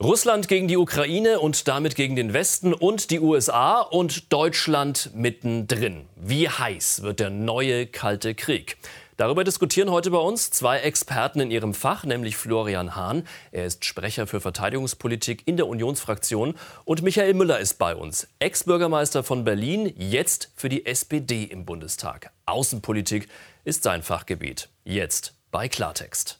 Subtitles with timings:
[0.00, 6.06] Russland gegen die Ukraine und damit gegen den Westen und die USA und Deutschland mittendrin.
[6.14, 8.76] Wie heiß wird der neue Kalte Krieg?
[9.16, 13.26] Darüber diskutieren heute bei uns zwei Experten in ihrem Fach, nämlich Florian Hahn.
[13.50, 16.54] Er ist Sprecher für Verteidigungspolitik in der Unionsfraktion.
[16.84, 22.30] Und Michael Müller ist bei uns, Ex-Bürgermeister von Berlin, jetzt für die SPD im Bundestag.
[22.46, 23.26] Außenpolitik
[23.64, 24.68] ist sein Fachgebiet.
[24.84, 26.38] Jetzt bei Klartext.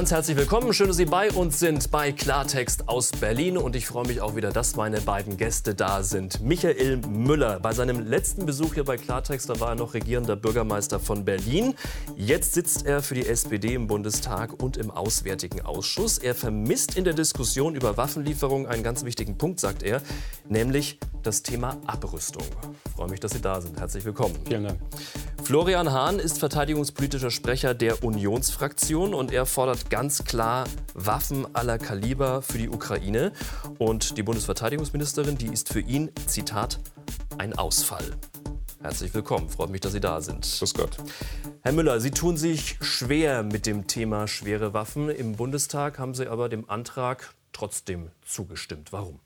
[0.00, 0.72] Ganz herzlich willkommen.
[0.72, 3.58] Schön, dass Sie bei uns sind bei Klartext aus Berlin.
[3.58, 6.40] Und ich freue mich auch wieder, dass meine beiden Gäste da sind.
[6.40, 7.60] Michael Müller.
[7.60, 11.74] Bei seinem letzten Besuch hier bei Klartext, da war er noch regierender Bürgermeister von Berlin.
[12.16, 16.16] Jetzt sitzt er für die SPD im Bundestag und im Auswärtigen Ausschuss.
[16.16, 20.00] Er vermisst in der Diskussion über Waffenlieferungen einen ganz wichtigen Punkt, sagt er,
[20.48, 22.44] nämlich das Thema Abrüstung.
[22.86, 23.78] Ich freue mich, dass Sie da sind.
[23.78, 24.34] Herzlich willkommen.
[24.46, 24.78] Vielen Dank.
[25.50, 30.62] Florian Hahn ist verteidigungspolitischer Sprecher der Unionsfraktion und er fordert ganz klar
[30.94, 33.32] Waffen aller Kaliber für die Ukraine.
[33.78, 36.78] Und die Bundesverteidigungsministerin, die ist für ihn, Zitat,
[37.36, 38.04] ein Ausfall.
[38.80, 40.48] Herzlich willkommen, freut mich, dass Sie da sind.
[40.60, 40.98] Grüß Gott.
[41.62, 45.08] Herr Müller, Sie tun sich schwer mit dem Thema schwere Waffen.
[45.08, 48.92] Im Bundestag haben Sie aber dem Antrag trotzdem zugestimmt.
[48.92, 49.18] Warum?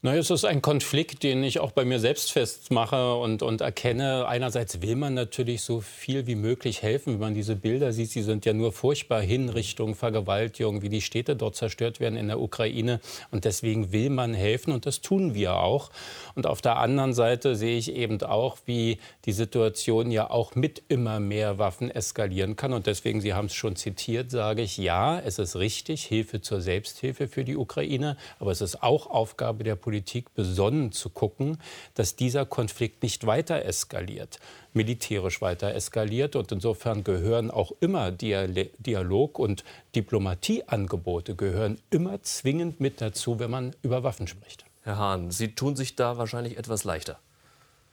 [0.00, 4.28] Naja, es ist ein Konflikt, den ich auch bei mir selbst festmache und, und erkenne.
[4.28, 7.14] Einerseits will man natürlich so viel wie möglich helfen.
[7.14, 11.34] Wenn man diese Bilder sieht, sie sind ja nur furchtbar Hinrichtung, Vergewaltigung, wie die Städte
[11.34, 13.00] dort zerstört werden in der Ukraine.
[13.32, 15.90] Und deswegen will man helfen und das tun wir auch.
[16.36, 20.80] Und auf der anderen Seite sehe ich eben auch, wie die Situation ja auch mit
[20.86, 22.72] immer mehr Waffen eskalieren kann.
[22.72, 26.60] Und deswegen, Sie haben es schon zitiert, sage ich, ja, es ist richtig, Hilfe zur
[26.60, 28.16] Selbsthilfe für die Ukraine.
[28.38, 31.56] Aber es ist auch Aufgabe der Politik, Politik besonnen zu gucken,
[31.94, 34.38] dass dieser Konflikt nicht weiter eskaliert,
[34.74, 36.36] militärisch weiter eskaliert.
[36.36, 39.64] Und insofern gehören auch immer Dialog und
[39.94, 44.66] Diplomatieangebote gehören immer zwingend mit dazu, wenn man über Waffen spricht.
[44.82, 47.18] Herr Hahn, Sie tun sich da wahrscheinlich etwas leichter.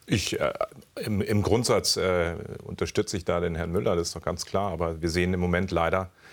[0.06, 0.52] Ich, äh,
[0.97, 4.74] im, im, Grundsatz äh, unterstütze ich da den Herrn Müller, das ist doch ganz klar.
[4.74, 6.25] Aber wir sehen im Moment leider, äh,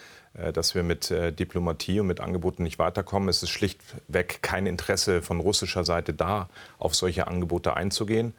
[0.53, 3.29] dass wir mit äh, Diplomatie und mit Angeboten nicht weiterkommen.
[3.29, 6.49] Es ist schlichtweg kein Interesse von russischer Seite da,
[6.79, 8.35] auf solche Angebote einzugehen.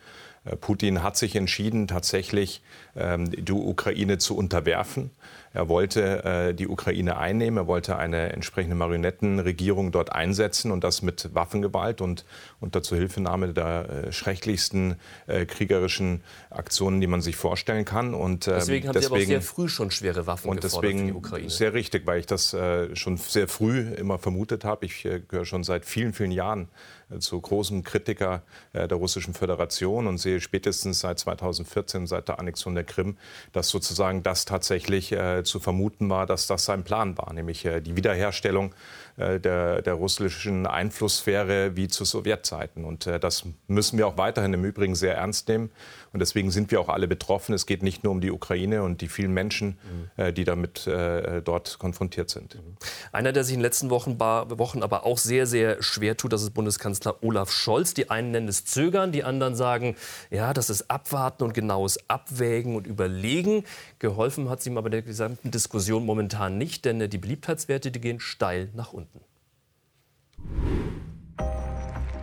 [0.45, 2.61] Äh, Putin hat sich entschieden, tatsächlich
[2.95, 5.11] ähm, die Ukraine zu unterwerfen.
[5.53, 11.03] Er wollte äh, die Ukraine einnehmen, er wollte eine entsprechende Marionettenregierung dort einsetzen und das
[11.03, 12.25] mit Waffengewalt und
[12.59, 14.95] unter Zuhilfenahme der äh, schrecklichsten
[15.27, 18.15] äh, kriegerischen Aktionen, die man sich vorstellen kann.
[18.15, 21.05] Und, ähm, deswegen haben deswegen, Sie aber sehr früh schon schwere Waffen und deswegen für
[21.05, 21.49] die Ukraine.
[21.49, 24.85] Sehr richtig, weil ich das äh, schon sehr früh immer vermutet habe.
[24.85, 26.69] Ich äh, gehöre schon seit vielen, vielen Jahren
[27.11, 28.41] äh, zu großen Kritiker
[28.73, 33.17] der Russischen Föderation und sehe spätestens seit 2014, seit der Annexion der Krim,
[33.51, 35.13] dass sozusagen das tatsächlich
[35.43, 38.73] zu vermuten war, dass das sein Plan war, nämlich äh, die Wiederherstellung
[39.17, 42.83] der, der, russischen Einflusssphäre wie zu Sowjetzeiten.
[42.85, 45.71] Und äh, das müssen wir auch weiterhin im Übrigen sehr ernst nehmen.
[46.13, 47.53] Und deswegen sind wir auch alle betroffen.
[47.53, 49.79] Es geht nicht nur um die Ukraine und die vielen Menschen,
[50.17, 50.33] mhm.
[50.35, 52.53] die damit dort konfrontiert sind.
[52.53, 52.77] Mhm.
[53.11, 56.43] Einer, der sich in den letzten Wochen, Wochen aber auch sehr, sehr schwer tut, das
[56.43, 57.95] ist Bundeskanzler Olaf Scholz.
[57.95, 59.95] Die einen nennen es Zögern, die anderen sagen,
[60.29, 63.63] ja, das ist Abwarten und genaues Abwägen und Überlegen.
[63.97, 68.19] Geholfen hat es ihm aber der gesamten Diskussion momentan nicht, denn die Beliebtheitswerte die gehen
[68.19, 69.12] steil nach unten.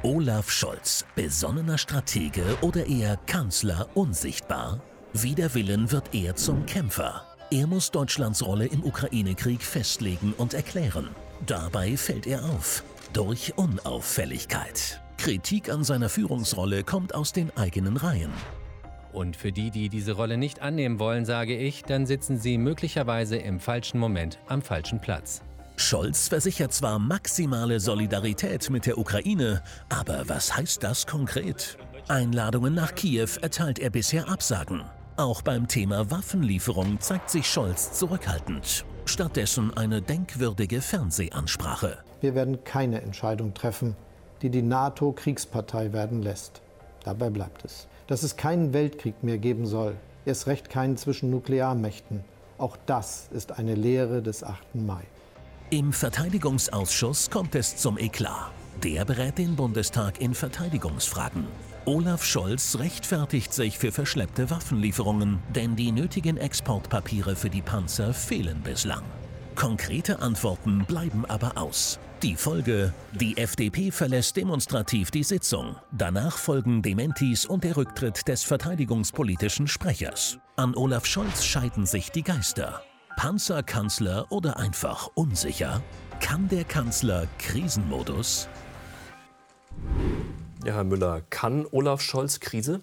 [0.03, 4.81] Olaf Scholz, besonnener Stratege oder eher Kanzler unsichtbar?
[5.13, 7.27] Wider Willen wird er zum Kämpfer.
[7.51, 11.11] Er muss Deutschlands Rolle im Ukraine-Krieg festlegen und erklären.
[11.47, 12.83] Dabei fällt er auf.
[13.13, 15.03] Durch Unauffälligkeit.
[15.19, 18.33] Kritik an seiner Führungsrolle kommt aus den eigenen Reihen.
[19.13, 23.37] Und für die, die diese Rolle nicht annehmen wollen, sage ich, dann sitzen sie möglicherweise
[23.37, 25.43] im falschen Moment am falschen Platz.
[25.81, 31.79] Scholz versichert zwar maximale Solidarität mit der Ukraine, aber was heißt das konkret?
[32.09, 34.83] Einladungen nach Kiew erteilt er bisher Absagen.
[35.17, 38.85] Auch beim Thema Waffenlieferung zeigt sich Scholz zurückhaltend.
[39.07, 41.99] Stattdessen eine denkwürdige Fernsehansprache.
[42.21, 43.97] Wir werden keine Entscheidung treffen,
[44.43, 46.63] die die NATO Kriegspartei werden lässt.
[47.05, 49.95] Dabei bleibt es dass es keinen Weltkrieg mehr geben soll,
[50.27, 52.25] erst recht keinen zwischen Nuklearmächten.
[52.59, 54.75] Auch das ist eine Lehre des 8.
[54.75, 55.05] Mai.
[55.73, 58.51] Im Verteidigungsausschuss kommt es zum Eklat.
[58.83, 61.47] Der berät den Bundestag in Verteidigungsfragen.
[61.85, 68.61] Olaf Scholz rechtfertigt sich für verschleppte Waffenlieferungen, denn die nötigen Exportpapiere für die Panzer fehlen
[68.63, 69.05] bislang.
[69.55, 72.01] Konkrete Antworten bleiben aber aus.
[72.25, 75.77] Die Folge: Die FDP verlässt demonstrativ die Sitzung.
[75.93, 80.39] Danach folgen Dementis und der Rücktritt des verteidigungspolitischen Sprechers.
[80.57, 82.83] An Olaf Scholz scheiden sich die Geister.
[83.21, 85.83] Panzerkanzler oder einfach unsicher?
[86.21, 88.49] Kann der Kanzler Krisenmodus?
[90.65, 92.81] Ja, Herr Müller, kann Olaf Scholz Krise?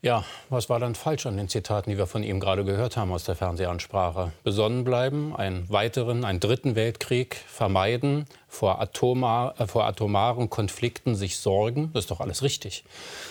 [0.00, 3.10] Ja, was war dann falsch an den Zitaten, die wir von ihm gerade gehört haben
[3.10, 4.30] aus der Fernsehansprache?
[4.44, 11.38] Besonnen bleiben, einen weiteren, einen dritten Weltkrieg vermeiden, vor, atomar, äh, vor atomaren Konflikten sich
[11.38, 12.84] sorgen, das ist doch alles richtig.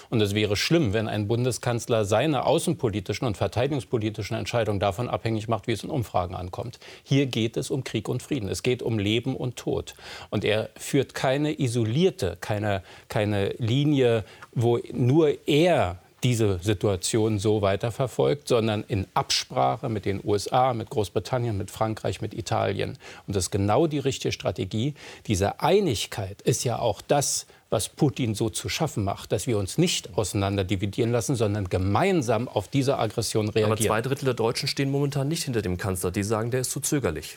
[0.09, 5.67] Und es wäre schlimm, wenn ein Bundeskanzler seine außenpolitischen und verteidigungspolitischen Entscheidungen davon abhängig macht,
[5.67, 6.79] wie es in Umfragen ankommt.
[7.01, 9.95] Hier geht es um Krieg und Frieden, es geht um Leben und Tod.
[10.31, 18.47] Und er führt keine isolierte, keine, keine Linie, wo nur er diese Situation so weiterverfolgt,
[18.47, 22.97] sondern in Absprache mit den USA, mit Großbritannien, mit Frankreich, mit Italien.
[23.27, 24.95] Und das ist genau die richtige Strategie.
[25.27, 29.77] Diese Einigkeit ist ja auch das, was Putin so zu schaffen macht, dass wir uns
[29.77, 33.71] nicht auseinander dividieren lassen, sondern gemeinsam auf diese Aggression reagieren.
[33.71, 36.11] Aber zwei Drittel der Deutschen stehen momentan nicht hinter dem Kanzler.
[36.11, 37.35] Die sagen, der ist zu zögerlich.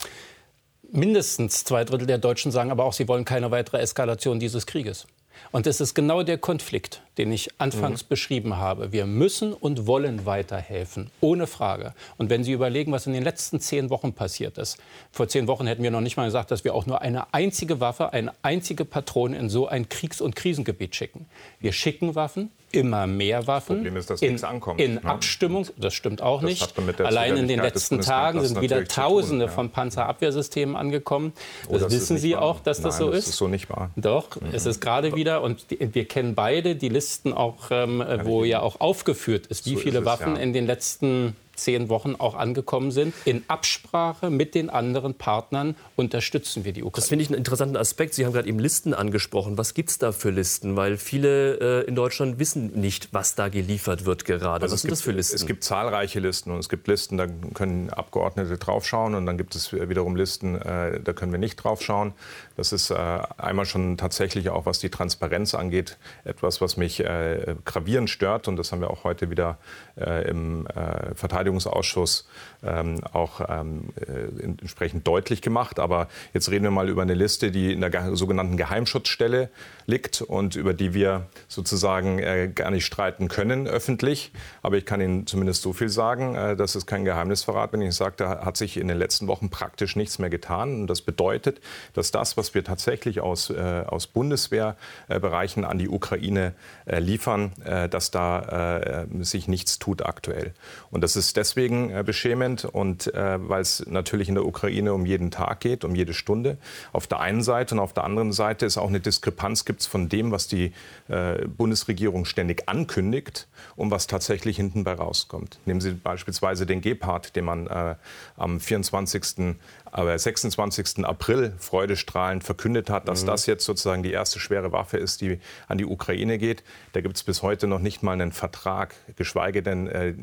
[0.93, 5.07] Mindestens zwei Drittel der Deutschen sagen aber auch, sie wollen keine weitere Eskalation dieses Krieges.
[5.53, 8.09] Und das ist genau der Konflikt, den ich anfangs mhm.
[8.09, 8.93] beschrieben habe.
[8.93, 11.93] Wir müssen und wollen weiterhelfen, ohne Frage.
[12.19, 14.79] Und wenn Sie überlegen, was in den letzten zehn Wochen passiert ist,
[15.11, 17.81] vor zehn Wochen hätten wir noch nicht mal gesagt, dass wir auch nur eine einzige
[17.81, 21.27] Waffe, eine einzige Patrone in so ein Kriegs- und Krisengebiet schicken.
[21.59, 23.77] Wir schicken Waffen, immer mehr Waffen.
[23.77, 24.81] Problem ist, dass in, nichts ankommt.
[24.81, 25.05] In ne?
[25.05, 27.01] Abstimmung, das stimmt auch das nicht.
[27.01, 29.55] Allein in den letzten Tagen sind wieder Tausende tun, ja.
[29.55, 31.33] von Panzerabwehrsystemen angekommen.
[31.63, 32.43] Das, oh, das wissen Sie wahr.
[32.43, 33.27] auch, dass Nein, das so ist.
[33.27, 33.91] Das ist so nicht wahr.
[33.97, 34.49] Doch, mhm.
[34.53, 38.81] es ist gerade wieder, und wir kennen beide die Listen auch, ähm, wo ja auch
[38.81, 40.43] aufgeführt ist, wie so viele ist es, Waffen ja.
[40.43, 43.15] in den letzten zehn Wochen auch angekommen sind.
[43.25, 47.01] In Absprache mit den anderen Partnern unterstützen wir die Ukraine.
[47.01, 48.15] Das finde ich einen interessanten Aspekt.
[48.15, 49.59] Sie haben gerade eben Listen angesprochen.
[49.59, 50.77] Was gibt es da für Listen?
[50.77, 54.63] Weil viele äh, in Deutschland wissen nicht, was da geliefert wird gerade.
[54.63, 55.37] Also was sind gibt, das für Listen?
[55.37, 59.55] Es gibt zahlreiche Listen und es gibt Listen, da können Abgeordnete draufschauen und dann gibt
[59.55, 62.13] es wiederum Listen, äh, da können wir nicht draufschauen.
[62.57, 62.95] Das ist äh,
[63.39, 68.57] einmal schon tatsächlich auch, was die Transparenz angeht, etwas, was mich äh, gravierend stört und
[68.57, 69.59] das haben wir auch heute wieder
[69.97, 72.27] äh, im äh, Verteidigungsausschuss Verteidigungsausschuss
[72.63, 75.79] ähm, auch ähm, äh, entsprechend deutlich gemacht.
[75.79, 79.51] Aber jetzt reden wir mal über eine Liste, die in der sogenannten Geheimschutzstelle
[79.87, 84.33] liegt und über die wir sozusagen äh, gar nicht streiten können öffentlich.
[84.63, 87.95] Aber ich kann Ihnen zumindest so viel sagen, äh, das ist kein Geheimnisverrat, wenn ich
[87.95, 90.83] sage, da hat sich in den letzten Wochen praktisch nichts mehr getan.
[90.83, 91.61] Und das bedeutet,
[91.95, 96.55] dass das, was wir tatsächlich aus, äh, aus Bundeswehrbereichen an die Ukraine
[96.87, 100.53] äh, liefern, äh, dass da äh, sich nichts tut aktuell.
[100.91, 105.61] Und das ist deswegen beschämend und weil es natürlich in der Ukraine um jeden Tag
[105.61, 106.59] geht, um jede Stunde.
[106.93, 109.87] Auf der einen Seite und auf der anderen Seite ist auch eine Diskrepanz gibt es
[109.87, 110.73] von dem, was die
[111.09, 115.59] äh, Bundesregierung ständig ankündigt und was tatsächlich hinten bei rauskommt.
[115.65, 117.95] Nehmen Sie beispielsweise den Gepard, den man äh,
[118.37, 119.57] am 24
[119.93, 121.05] aber 26.
[121.05, 123.27] April freudestrahlend verkündet hat, dass mhm.
[123.29, 126.63] das jetzt sozusagen die erste schwere Waffe ist, die an die Ukraine geht.
[126.93, 130.15] Da gibt es bis heute noch nicht mal einen Vertrag, geschweige denn äh,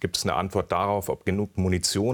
[0.00, 1.69] gibt es eine Antwort darauf, ob genug Munition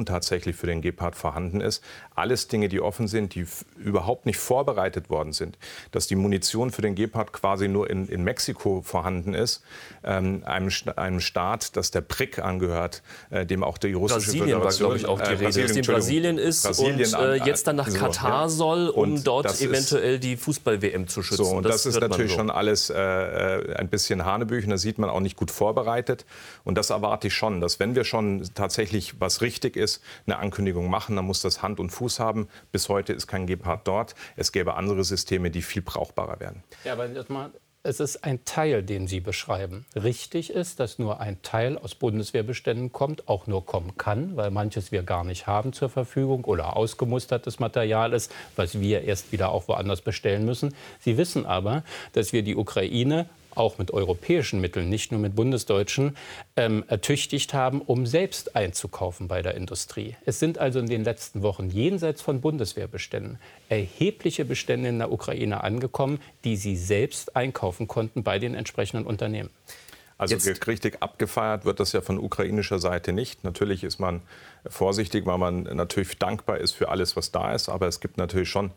[0.06, 1.82] tatsächlich für den Gepard vorhanden ist.
[2.14, 5.58] Alles Dinge, die offen sind, die überhaupt nicht vorbereitet worden sind.
[5.90, 9.62] Dass die Munition für den Gepard quasi nur in, in Mexiko vorhanden ist,
[10.04, 14.90] ähm, einem, einem Staat, das der BRIC angehört, äh, dem auch die russische Brasilien Föderation...
[14.90, 17.76] War, ich, auch die äh, Rede, dass in Brasilien ist Brasilien und äh, jetzt dann
[17.76, 18.48] nach so, Katar ja.
[18.48, 21.44] soll, um und dort eventuell die Fußball-WM zu schützen.
[21.44, 22.38] So, und das, das ist natürlich so.
[22.38, 24.70] schon alles äh, äh, ein bisschen Hanebüchen.
[24.70, 26.24] Da sieht man auch nicht gut vorbereitet.
[26.64, 30.90] Und das erwarte ich schon, dass wenn wir schon tatsächlich was richtig ist, eine Ankündigung
[30.90, 32.48] machen, dann muss das Hand und Fuß haben.
[32.72, 34.14] Bis heute ist kein Gepard dort.
[34.34, 36.64] Es gäbe andere Systeme, die viel brauchbarer werden.
[36.84, 37.08] Ja, aber
[37.84, 39.86] es ist ein Teil, den Sie beschreiben.
[39.94, 44.90] Richtig ist, dass nur ein Teil aus Bundeswehrbeständen kommt, auch nur kommen kann, weil manches
[44.90, 49.68] wir gar nicht haben zur Verfügung oder ausgemustertes Material ist, was wir erst wieder auch
[49.68, 50.74] woanders bestellen müssen.
[50.98, 56.16] Sie wissen aber, dass wir die Ukraine auch mit europäischen Mitteln, nicht nur mit bundesdeutschen,
[56.56, 60.16] ähm, ertüchtigt haben, um selbst einzukaufen bei der Industrie.
[60.24, 65.64] Es sind also in den letzten Wochen jenseits von Bundeswehrbeständen erhebliche Bestände in der Ukraine
[65.64, 69.50] angekommen, die sie selbst einkaufen konnten bei den entsprechenden Unternehmen.
[70.18, 70.66] Also Jetzt.
[70.66, 73.44] richtig abgefeiert wird das ja von ukrainischer Seite nicht.
[73.44, 74.22] Natürlich ist man
[74.68, 77.68] vorsichtig, weil man natürlich dankbar ist für alles, was da ist.
[77.68, 78.70] Aber es gibt natürlich schon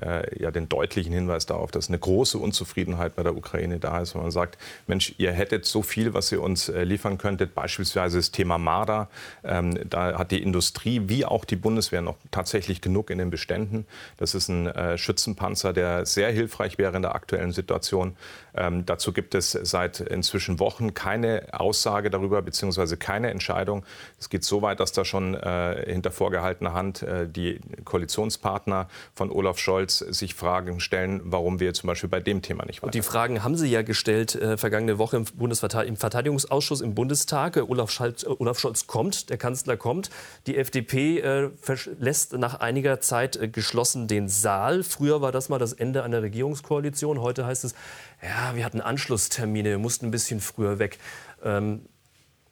[0.00, 4.14] äh, ja, den deutlichen Hinweis darauf, dass eine große Unzufriedenheit bei der Ukraine da ist.
[4.14, 7.54] Wenn man sagt, Mensch, ihr hättet so viel, was ihr uns äh, liefern könntet.
[7.54, 9.08] Beispielsweise das Thema Marder.
[9.44, 13.86] Ähm, da hat die Industrie wie auch die Bundeswehr noch tatsächlich genug in den Beständen.
[14.16, 18.16] Das ist ein äh, Schützenpanzer, der sehr hilfreich wäre in der aktuellen Situation.
[18.54, 23.84] Ähm, dazu gibt es seit inzwischen Wochen keine Aussage darüber, beziehungsweise keine Entscheidung.
[24.18, 29.30] Es geht so weit, dass da schon äh, hinter vorgehaltener Hand äh, die Koalitionspartner von
[29.30, 32.86] Olaf Scholz sich Fragen stellen, warum wir zum Beispiel bei dem Thema nicht weiter.
[32.86, 36.94] Und die Fragen haben Sie ja gestellt äh, vergangene Woche im, Bundesverteidigungsausschuss im Verteidigungsausschuss im
[36.94, 37.56] Bundestag.
[37.56, 40.10] Olaf Scholz, äh, Olaf Scholz kommt, der Kanzler kommt.
[40.46, 41.50] Die FDP äh,
[41.98, 44.82] lässt nach einiger Zeit äh, geschlossen den Saal.
[44.82, 47.20] Früher war das mal das Ende einer Regierungskoalition.
[47.20, 47.74] Heute heißt es,
[48.22, 50.98] ja, wir hatten Anschlusstermine, wir mussten ein bisschen früher weg.
[51.42, 51.82] Ähm,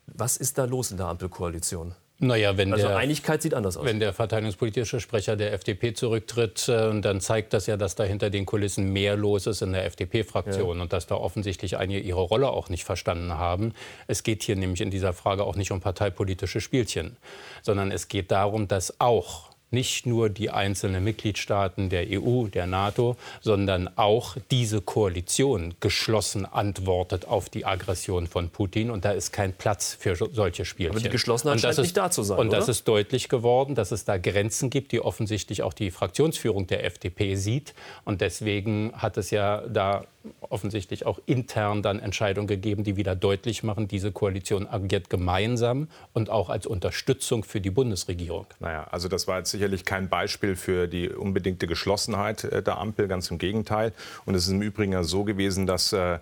[0.07, 1.95] was ist da los in der Ampelkoalition?
[2.21, 3.85] Naja, wenn also der, Einigkeit sieht anders aus.
[3.85, 8.31] Wenn der verteidigungspolitische Sprecher der FDP zurücktritt, äh, dann zeigt das ja, dass da hinter
[8.31, 10.83] den Kulissen mehr los ist in der FDP-Fraktion ja.
[10.83, 13.75] und dass da offensichtlich einige ihre Rolle auch nicht verstanden haben.
[14.07, 17.17] Es geht hier nämlich in dieser Frage auch nicht um parteipolitische Spielchen,
[17.63, 23.17] sondern es geht darum, dass auch nicht nur die einzelnen Mitgliedstaaten der EU, der NATO,
[23.41, 28.91] sondern auch diese Koalition geschlossen antwortet auf die Aggression von Putin.
[28.91, 30.93] Und da ist kein Platz für solche Spielchen.
[30.93, 32.39] Aber die Geschlossenheit scheint ist, nicht da zu sein.
[32.39, 32.59] Und oder?
[32.59, 36.85] das ist deutlich geworden, dass es da Grenzen gibt, die offensichtlich auch die Fraktionsführung der
[36.85, 37.75] FDP sieht.
[38.05, 40.07] Und deswegen hat es ja da
[40.41, 46.31] offensichtlich auch intern dann Entscheidungen gegeben, die wieder deutlich machen, diese Koalition agiert gemeinsam und
[46.31, 48.47] auch als Unterstützung für die Bundesregierung.
[48.61, 53.09] Naja, also das war jetzt sicherlich kein Beispiel für die unbedingte Geschlossenheit äh, der Ampel,
[53.09, 53.93] ganz im Gegenteil.
[54.25, 56.19] Und es ist im Übrigen ja so gewesen, dass äh,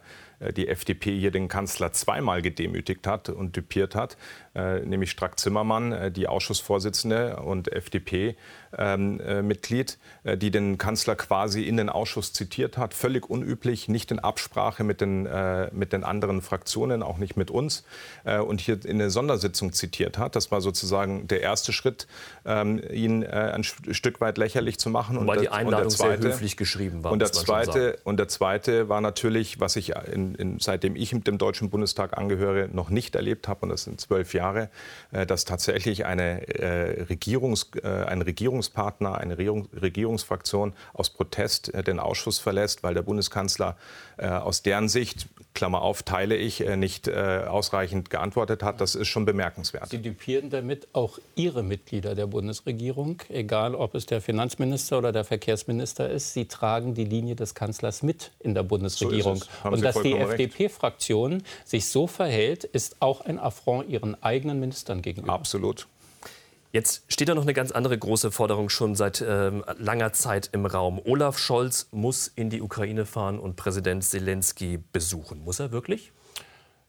[0.56, 4.16] die FDP hier den Kanzler zweimal gedemütigt hat und düpiert hat,
[4.54, 8.36] nämlich Strack-Zimmermann, äh, die Ausschussvorsitzende und FDP,
[8.76, 9.40] ähm, äh,
[10.24, 12.94] äh, die den Kanzler quasi in den Ausschuss zitiert hat.
[12.94, 17.50] Völlig unüblich, nicht in Absprache mit den, äh, mit den anderen Fraktionen, auch nicht mit
[17.50, 17.84] uns.
[18.24, 20.36] Äh, und hier in der Sondersitzung zitiert hat.
[20.36, 22.06] Das war sozusagen der erste Schritt,
[22.44, 25.16] ähm, ihn äh, ein Stück weit lächerlich zu machen.
[25.16, 27.12] Wobei und die Einladung und zweite, sehr höflich geschrieben war.
[27.12, 31.26] Und der, zweite, und der zweite war natürlich, was ich in, in, seitdem ich mit
[31.26, 34.41] dem Deutschen Bundestag angehöre, noch nicht erlebt habe, und das sind zwölf Jahre,
[35.12, 36.42] äh, dass tatsächlich eine,
[37.08, 43.76] Regierungs, ein Regierungs Regierungspartner, eine Regierungsfraktion aus Protest äh, den Ausschuss verlässt, weil der Bundeskanzler
[44.16, 48.80] äh, aus deren Sicht, Klammer auf, teile ich, äh, nicht ausreichend geantwortet hat.
[48.80, 49.88] Das ist schon bemerkenswert.
[49.88, 55.24] Sie düpieren damit auch Ihre Mitglieder der Bundesregierung, egal ob es der Finanzminister oder der
[55.24, 56.32] Verkehrsminister ist.
[56.32, 59.36] Sie tragen die Linie des Kanzlers mit in der Bundesregierung.
[59.36, 65.02] So Und dass die FDP-Fraktion sich so verhält, ist auch ein Affront ihren eigenen Ministern
[65.02, 65.32] gegenüber.
[65.32, 65.86] Absolut.
[66.72, 70.64] Jetzt steht da noch eine ganz andere große Forderung schon seit ähm, langer Zeit im
[70.64, 70.98] Raum.
[71.04, 75.44] Olaf Scholz muss in die Ukraine fahren und Präsident Zelensky besuchen.
[75.44, 76.12] Muss er wirklich?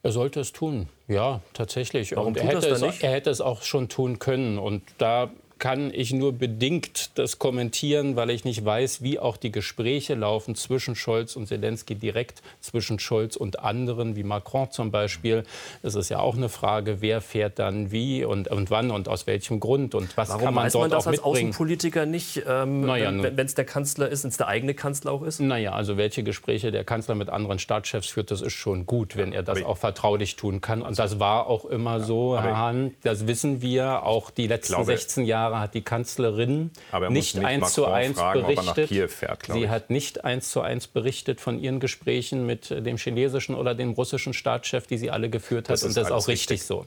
[0.01, 2.15] Er sollte es tun, ja, tatsächlich.
[2.15, 4.57] Warum und er, hätte es, er hätte es auch schon tun können.
[4.57, 5.31] Und da
[5.63, 10.55] kann ich nur bedingt das kommentieren, weil ich nicht weiß, wie auch die Gespräche laufen
[10.55, 15.45] zwischen Scholz und Zelensky direkt, zwischen Scholz und anderen, wie Macron zum Beispiel.
[15.81, 19.25] Das ist ja auch eine Frage, wer fährt dann wie und, und wann und aus
[19.25, 22.43] welchem Grund und was Warum kann man weiß dort man das auch als Außenpolitiker nicht,
[22.45, 25.39] ähm, naja, wenn es der Kanzler ist, wenn es der eigene Kanzler auch ist?
[25.39, 29.31] Naja, also welche Gespräche der Kanzler mit anderen Staatschefs führt, das ist schon gut, wenn
[29.31, 30.81] er das auch vertraulich tun kann.
[30.81, 34.87] Und das war auch immer so, Herr Hahn, das wissen wir, auch die letzten glaube,
[34.87, 36.71] 16 Jahre Jahre hat die Kanzlerin
[37.09, 39.11] nicht, nicht eins zu eins berichtet.
[39.11, 43.75] Fährt, Sie hat nicht eins zu eins berichtet von ihren Gesprächen mit dem chinesischen oder
[43.75, 45.75] dem russischen Staatschef, die sie alle geführt hat.
[45.75, 46.85] Das und das ist auch richtig, richtig so.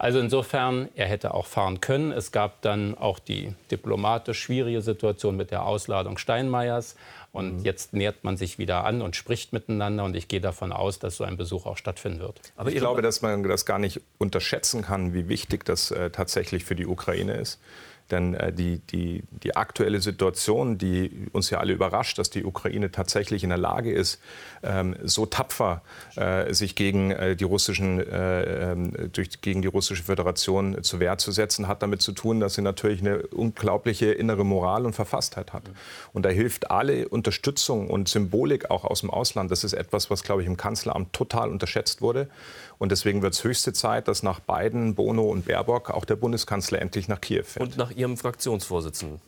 [0.00, 2.10] Also insofern, er hätte auch fahren können.
[2.10, 6.96] Es gab dann auch die diplomatisch schwierige Situation mit der Ausladung Steinmeiers.
[7.32, 7.64] Und mhm.
[7.64, 10.04] jetzt nähert man sich wieder an und spricht miteinander.
[10.04, 12.40] Und ich gehe davon aus, dass so ein Besuch auch stattfinden wird.
[12.56, 16.64] Aber ich glaube, dass man das gar nicht unterschätzen kann, wie wichtig das äh, tatsächlich
[16.64, 17.60] für die Ukraine ist.
[18.10, 22.90] Denn äh, die, die, die aktuelle Situation, die uns ja alle überrascht, dass die Ukraine
[22.90, 24.20] tatsächlich in der Lage ist,
[24.62, 25.82] ähm, so tapfer
[26.16, 31.18] äh, sich gegen, äh, die russischen, äh, ähm, durch, gegen die russische Föderation zur Wehr
[31.18, 35.52] zu setzen, hat damit zu tun, dass sie natürlich eine unglaubliche innere Moral und Verfasstheit
[35.52, 35.62] hat.
[36.12, 39.50] Und da hilft alle Unterstützung und Symbolik auch aus dem Ausland.
[39.50, 42.28] Das ist etwas, was, glaube ich, im Kanzleramt total unterschätzt wurde.
[42.80, 46.80] Und deswegen wird es höchste Zeit, dass nach Biden, Bono und Baerbock auch der Bundeskanzler
[46.80, 47.62] endlich nach Kiew fährt.
[47.62, 49.20] Und nach Ihrem Fraktionsvorsitzenden.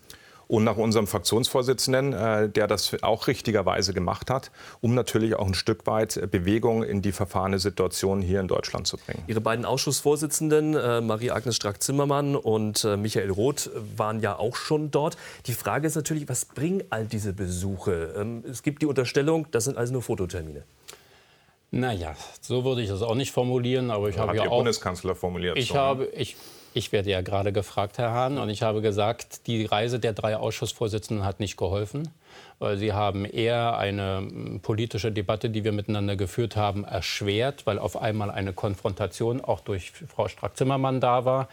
[0.49, 5.54] und nach unserem Fraktionsvorsitzenden, äh, der das auch richtigerweise gemacht hat, um natürlich auch ein
[5.54, 9.23] Stück weit Bewegung in die verfahrene Situation hier in Deutschland zu bringen.
[9.26, 15.16] Ihre beiden Ausschussvorsitzenden, äh, Marie-Agnes Strack-Zimmermann und äh, Michael Roth, waren ja auch schon dort.
[15.47, 18.14] Die Frage ist natürlich, was bringen all diese Besuche?
[18.16, 20.64] Ähm, es gibt die Unterstellung, das sind also nur Fototermine.
[21.74, 24.58] Naja, so würde ich das auch nicht formulieren, aber ich habe ja auch.
[24.58, 25.56] Bundeskanzler formuliert.
[25.56, 26.36] Ich so, habe, ich,
[26.74, 30.36] ich werde ja gerade gefragt, Herr Hahn, und ich habe gesagt, die Reise der drei
[30.36, 32.10] Ausschussvorsitzenden hat nicht geholfen,
[32.58, 37.78] weil sie haben eher eine hm, politische Debatte, die wir miteinander geführt haben, erschwert, weil
[37.78, 41.48] auf einmal eine Konfrontation auch durch Frau Strack-Zimmermann da war.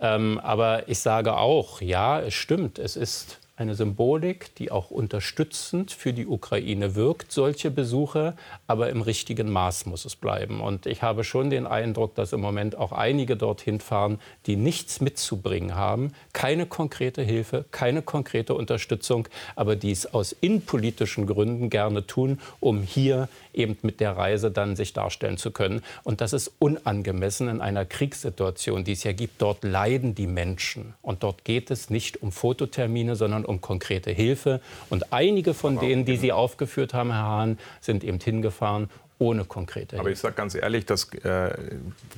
[0.00, 5.90] Ähm, aber ich sage auch, ja, es stimmt, es ist eine Symbolik, die auch unterstützend
[5.90, 8.34] für die Ukraine wirkt, solche Besuche,
[8.66, 10.60] aber im richtigen Maß muss es bleiben.
[10.60, 15.00] Und ich habe schon den Eindruck, dass im Moment auch einige dorthin fahren, die nichts
[15.00, 22.06] mitzubringen haben, keine konkrete Hilfe, keine konkrete Unterstützung, aber die es aus innenpolitischen Gründen gerne
[22.06, 25.82] tun, um hier eben mit der Reise dann sich darstellen zu können.
[26.04, 29.42] Und das ist unangemessen in einer Kriegssituation, die es ja gibt.
[29.42, 30.94] Dort leiden die Menschen.
[31.02, 34.60] Und dort geht es nicht um Fototermine, sondern um konkrete Hilfe.
[34.90, 39.96] Und einige von denen, die Sie aufgeführt haben, Herr Hahn, sind eben hingefahren ohne konkrete
[39.96, 40.00] Hilfe.
[40.00, 41.54] Aber ich sage ganz ehrlich, dass äh,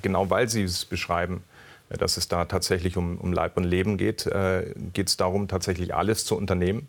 [0.02, 1.45] genau weil Sie es beschreiben,
[1.88, 5.95] dass es da tatsächlich um, um Leib und Leben geht, äh, geht es darum, tatsächlich
[5.95, 6.88] alles zu unternehmen,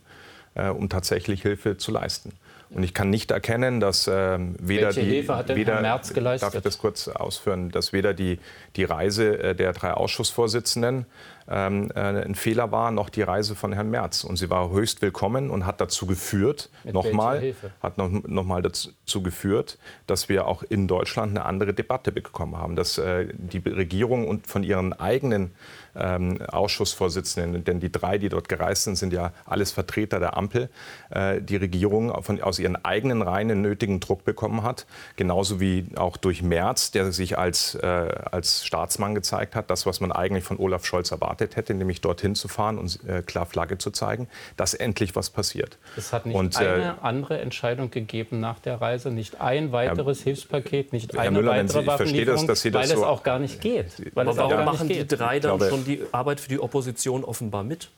[0.55, 2.33] äh, um tatsächlich Hilfe zu leisten.
[2.71, 5.81] Und ich kann nicht erkennen, dass äh, weder Welche die Hilfe hat denn weder, Herr
[5.81, 6.47] Merz geleistet?
[6.47, 8.39] Darf ich das kurz ausführen, dass weder die,
[8.75, 11.07] die Reise äh, der drei Ausschussvorsitzenden
[11.49, 14.23] ähm, äh, ein Fehler war, noch die Reise von Herrn Merz.
[14.23, 19.23] Und sie war höchst willkommen und hat dazu geführt, nochmal, hat noch, noch mal dazu
[19.23, 24.27] geführt, dass wir auch in Deutschland eine andere Debatte bekommen haben, dass äh, die Regierung
[24.27, 25.51] und von ihren eigenen
[25.95, 30.69] ähm, Ausschussvorsitzenden, denn die drei, die dort gereist sind, sind ja alles Vertreter der Ampel,
[31.09, 34.85] äh, die Regierung von, aus ihren eigenen Reihen nötigen Druck bekommen hat.
[35.15, 39.99] Genauso wie auch durch Merz, der sich als, äh, als Staatsmann gezeigt hat, das, was
[39.99, 43.77] man eigentlich von Olaf Scholz erwartet hätte, nämlich dorthin zu fahren und äh, klar Flagge
[43.77, 44.27] zu zeigen,
[44.57, 45.77] dass endlich was passiert.
[45.97, 50.19] Es hat nicht und, äh, eine andere Entscheidung gegeben nach der Reise, nicht ein weiteres
[50.19, 53.23] Herr, Hilfspaket, nicht Herr eine Müller, weitere Sie, Waffenlieferung, das, das weil so es auch
[53.23, 54.15] gar nicht geht.
[54.15, 57.89] Weil Aber warum machen die drei dann schon die Arbeit für die Opposition offenbar mit?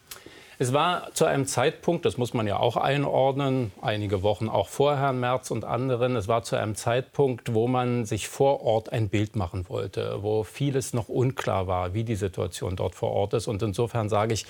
[0.62, 4.96] Es war zu einem Zeitpunkt, das muss man ja auch einordnen, einige Wochen auch vor
[4.96, 9.10] Herrn Merz und anderen, es war zu einem Zeitpunkt, wo man sich vor Ort ein
[9.10, 13.48] Bild machen wollte, wo vieles noch unklar war, wie die Situation dort vor Ort ist.
[13.48, 14.46] Und insofern sage ich,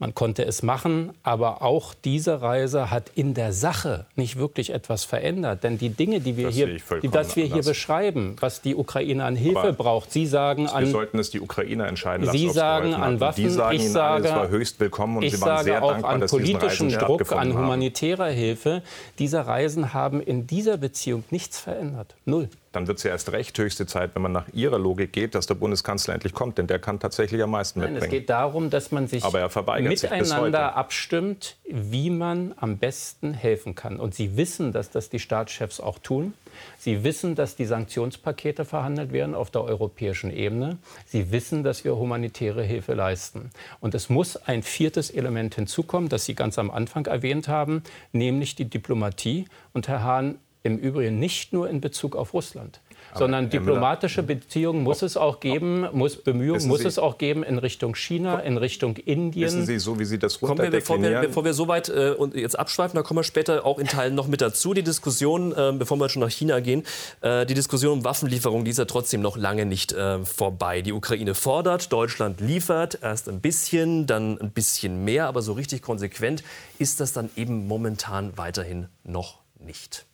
[0.00, 5.04] man konnte es machen, aber auch diese Reise hat in der Sache nicht wirklich etwas
[5.04, 5.62] verändert.
[5.62, 9.24] Denn die Dinge, die wir, das hier, die, was wir hier beschreiben, was die Ukraine
[9.24, 10.84] an Hilfe aber braucht, Sie sagen an...
[10.84, 14.28] Wir sollten es die Ukrainer entscheiden lassen, Sie sagen an Waffen, die sagen ich sage,
[14.28, 17.30] es war höchst willkommen und ich Sie waren sage sehr auch dankbar, an politischen Druck,
[17.32, 18.34] an humanitärer haben.
[18.34, 18.82] Hilfe.
[19.18, 22.14] Diese Reisen haben in dieser Beziehung nichts verändert.
[22.24, 25.34] Null dann wird es ja erst recht höchste Zeit, wenn man nach Ihrer Logik geht,
[25.34, 28.12] dass der Bundeskanzler endlich kommt, denn der kann tatsächlich am meisten Nein, mitbringen.
[28.12, 33.98] Es geht darum, dass man sich miteinander sich abstimmt, wie man am besten helfen kann.
[33.98, 36.34] Und Sie wissen, dass das die Staatschefs auch tun.
[36.78, 40.78] Sie wissen, dass die Sanktionspakete verhandelt werden auf der europäischen Ebene.
[41.06, 43.50] Sie wissen, dass wir humanitäre Hilfe leisten.
[43.80, 48.54] Und es muss ein viertes Element hinzukommen, das Sie ganz am Anfang erwähnt haben, nämlich
[48.54, 49.46] die Diplomatie.
[49.72, 52.80] Und Herr Hahn, im Übrigen nicht nur in Bezug auf Russland.
[53.10, 57.58] Aber sondern diplomatische Beziehungen muss es auch geben, muss Bemühungen muss es auch geben in
[57.58, 59.46] Richtung China, in Richtung Indien.
[59.46, 62.14] Wissen Sie, so wie Sie das kommen wir, bevor wir, bevor wir so weit äh,
[62.16, 64.74] und jetzt abschweifen, da kommen wir später auch in Teilen noch mit dazu.
[64.74, 66.84] Die Diskussion, äh, bevor wir schon nach China gehen,
[67.20, 70.82] äh, die Diskussion um Waffenlieferung, die ist ja trotzdem noch lange nicht äh, vorbei.
[70.82, 75.82] Die Ukraine fordert, Deutschland liefert erst ein bisschen, dann ein bisschen mehr, aber so richtig
[75.82, 76.44] konsequent
[76.78, 80.06] ist das dann eben momentan weiterhin noch nicht.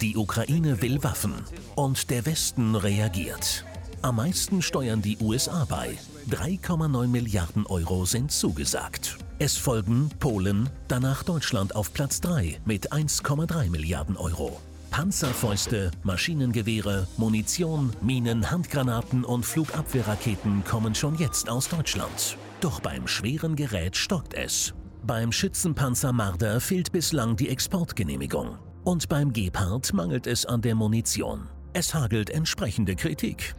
[0.00, 1.34] Die Ukraine will Waffen
[1.74, 3.64] und der Westen reagiert.
[4.02, 5.98] Am meisten steuern die USA bei.
[6.30, 9.18] 3,9 Milliarden Euro sind zugesagt.
[9.38, 14.58] Es folgen Polen, danach Deutschland auf Platz 3 mit 1,3 Milliarden Euro.
[14.90, 22.38] Panzerfäuste, Maschinengewehre, Munition, Minen, Handgranaten und Flugabwehrraketen kommen schon jetzt aus Deutschland.
[22.60, 24.74] Doch beim schweren Gerät stockt es.
[25.02, 28.58] Beim Schützenpanzer Marder fehlt bislang die Exportgenehmigung.
[28.84, 31.48] Und beim Gepard mangelt es an der Munition.
[31.72, 33.54] Es hagelt entsprechende Kritik.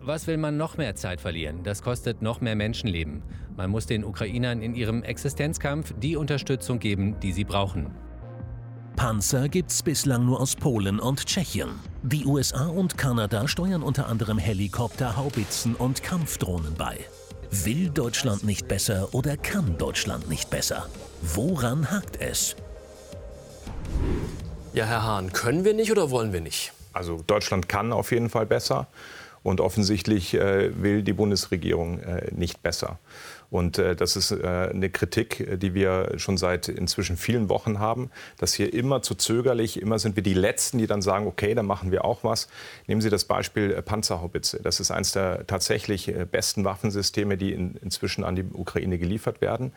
[0.00, 1.62] Was will man noch mehr Zeit verlieren?
[1.62, 3.22] Das kostet noch mehr Menschenleben.
[3.56, 7.90] Man muss den Ukrainern in ihrem Existenzkampf die Unterstützung geben, die sie brauchen.
[8.96, 11.68] Panzer gibt's bislang nur aus Polen und Tschechien.
[12.02, 16.98] Die USA und Kanada steuern unter anderem Helikopter, Haubitzen und Kampfdrohnen bei.
[17.64, 20.88] Will Deutschland nicht besser oder kann Deutschland nicht besser?
[21.22, 22.54] Woran hakt es?
[24.74, 26.72] Ja, Herr Hahn, können wir nicht oder wollen wir nicht?
[26.92, 28.88] Also Deutschland kann auf jeden Fall besser.
[29.42, 32.98] Und offensichtlich äh, will die Bundesregierung äh, nicht besser.
[33.56, 37.78] Und äh, das ist äh, eine Kritik, äh, die wir schon seit inzwischen vielen Wochen
[37.78, 41.54] haben, dass hier immer zu zögerlich, immer sind wir die Letzten, die dann sagen, okay,
[41.54, 42.48] dann machen wir auch was.
[42.86, 44.60] Nehmen Sie das Beispiel äh, Panzerhaubitze.
[44.62, 49.72] Das ist eines der tatsächlich besten Waffensysteme, die in, inzwischen an die Ukraine geliefert werden.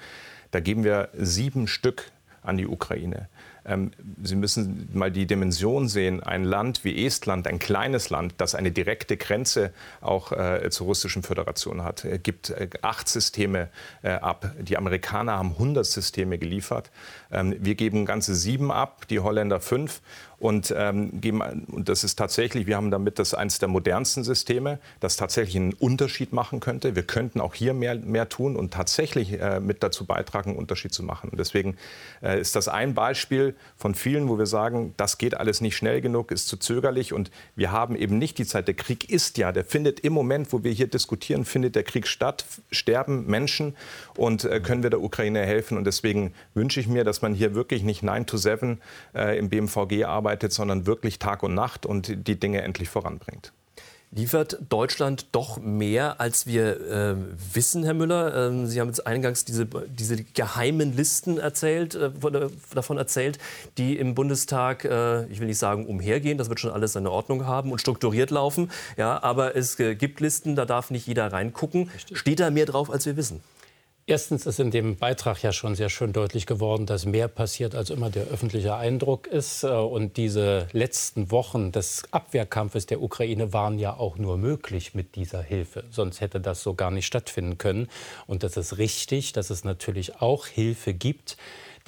[0.51, 2.11] Da geben wir sieben Stück
[2.41, 3.29] an die Ukraine.
[3.69, 6.21] Ähm, Sie müssen mal die Dimension sehen.
[6.21, 11.23] Ein Land wie Estland, ein kleines Land, das eine direkte Grenze auch äh, zur russischen
[11.23, 13.69] Föderation hat, äh, gibt äh, acht Systeme
[14.01, 14.53] äh, ab.
[14.59, 16.91] Die Amerikaner haben 100 Systeme geliefert.
[17.31, 20.01] Ähm, wir geben ganze sieben ab, die Holländer fünf.
[20.39, 24.79] Und, ähm, geben, und das ist tatsächlich, wir haben damit das eines der modernsten Systeme,
[25.01, 26.95] das tatsächlich einen Unterschied machen könnte.
[26.95, 30.93] Wir könnten auch hier mehr, mehr tun und tatsächlich äh, mit dazu beitragen, einen Unterschied
[30.93, 31.29] zu machen.
[31.29, 31.75] Und deswegen
[32.23, 36.01] äh, ist das ein Beispiel von vielen, wo wir sagen, das geht alles nicht schnell
[36.01, 38.67] genug, ist zu zögerlich und wir haben eben nicht die Zeit.
[38.67, 42.07] Der Krieg ist ja, der findet im Moment, wo wir hier diskutieren, findet der Krieg
[42.07, 43.75] statt, sterben Menschen
[44.15, 45.77] und äh, können wir der Ukraine helfen.
[45.77, 48.81] Und deswegen wünsche ich mir, dass man hier wirklich nicht 9 to 7
[49.15, 53.53] äh, im BMVG arbeitet, sondern wirklich Tag und Nacht und die Dinge endlich voranbringt.
[54.11, 57.15] Liefert Deutschland doch mehr, als wir äh,
[57.53, 58.47] wissen, Herr Müller?
[58.47, 62.09] Ähm, Sie haben jetzt eingangs diese, diese geheimen Listen erzählt, äh,
[62.73, 63.37] davon erzählt,
[63.77, 67.45] die im Bundestag, äh, ich will nicht sagen umhergehen, das wird schon alles seine Ordnung
[67.45, 68.71] haben und strukturiert laufen.
[68.97, 71.91] Ja, aber es äh, gibt Listen, da darf nicht jeder reingucken.
[72.11, 73.41] Steht da mehr drauf, als wir wissen?
[74.09, 77.91] Erstens ist in dem Beitrag ja schon sehr schön deutlich geworden, dass mehr passiert, als
[77.91, 79.61] immer der öffentliche Eindruck ist.
[79.61, 85.15] Äh, und diese letzten Wochen des Abwehrkampfes der Ukraine waren ja auch nur möglich mit
[85.15, 85.83] dieser Hilfe.
[85.91, 87.87] Sonst hätte das so gar nicht stattfinden können.
[88.25, 91.37] Und das ist richtig, dass es natürlich auch Hilfe gibt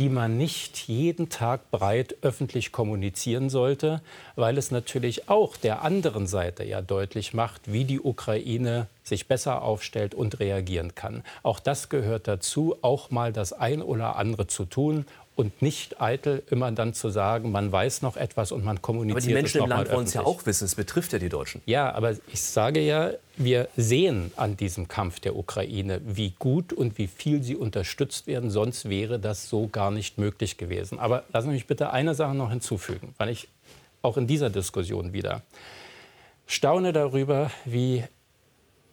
[0.02, 4.02] die man nicht jeden Tag breit öffentlich kommunizieren sollte,
[4.36, 9.62] weil es natürlich auch der anderen Seite ja deutlich macht, wie die Ukraine sich besser
[9.62, 11.24] aufstellt und reagieren kann.
[11.44, 16.44] Auch das gehört dazu, auch mal das ein oder andere zu tun und nicht eitel
[16.50, 19.70] immer dann zu sagen, man weiß noch etwas und man kommuniziert Aber die Menschen im
[19.70, 20.66] Land wollen es ja auch wissen.
[20.66, 21.62] Es betrifft ja die Deutschen.
[21.66, 26.98] Ja, aber ich sage ja, wir sehen an diesem Kampf der Ukraine, wie gut und
[26.98, 28.50] wie viel sie unterstützt werden.
[28.52, 31.00] Sonst wäre das so gar nicht möglich gewesen.
[31.00, 33.48] Aber lassen Sie mich bitte eine Sache noch hinzufügen, weil ich
[34.02, 35.44] auch in dieser Diskussion wieder
[36.46, 38.04] staune darüber, wie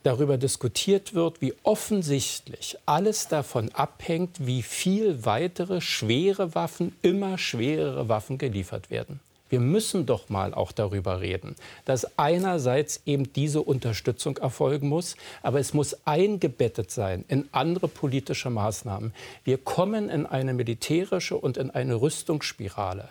[0.08, 8.08] darüber diskutiert wird, wie offensichtlich alles davon abhängt, wie viel weitere schwere Waffen, immer schwerere
[8.08, 9.20] Waffen geliefert werden.
[9.50, 15.60] Wir müssen doch mal auch darüber reden, dass einerseits eben diese Unterstützung erfolgen muss, aber
[15.60, 19.12] es muss eingebettet sein in andere politische Maßnahmen.
[19.44, 23.10] Wir kommen in eine militärische und in eine Rüstungsspirale,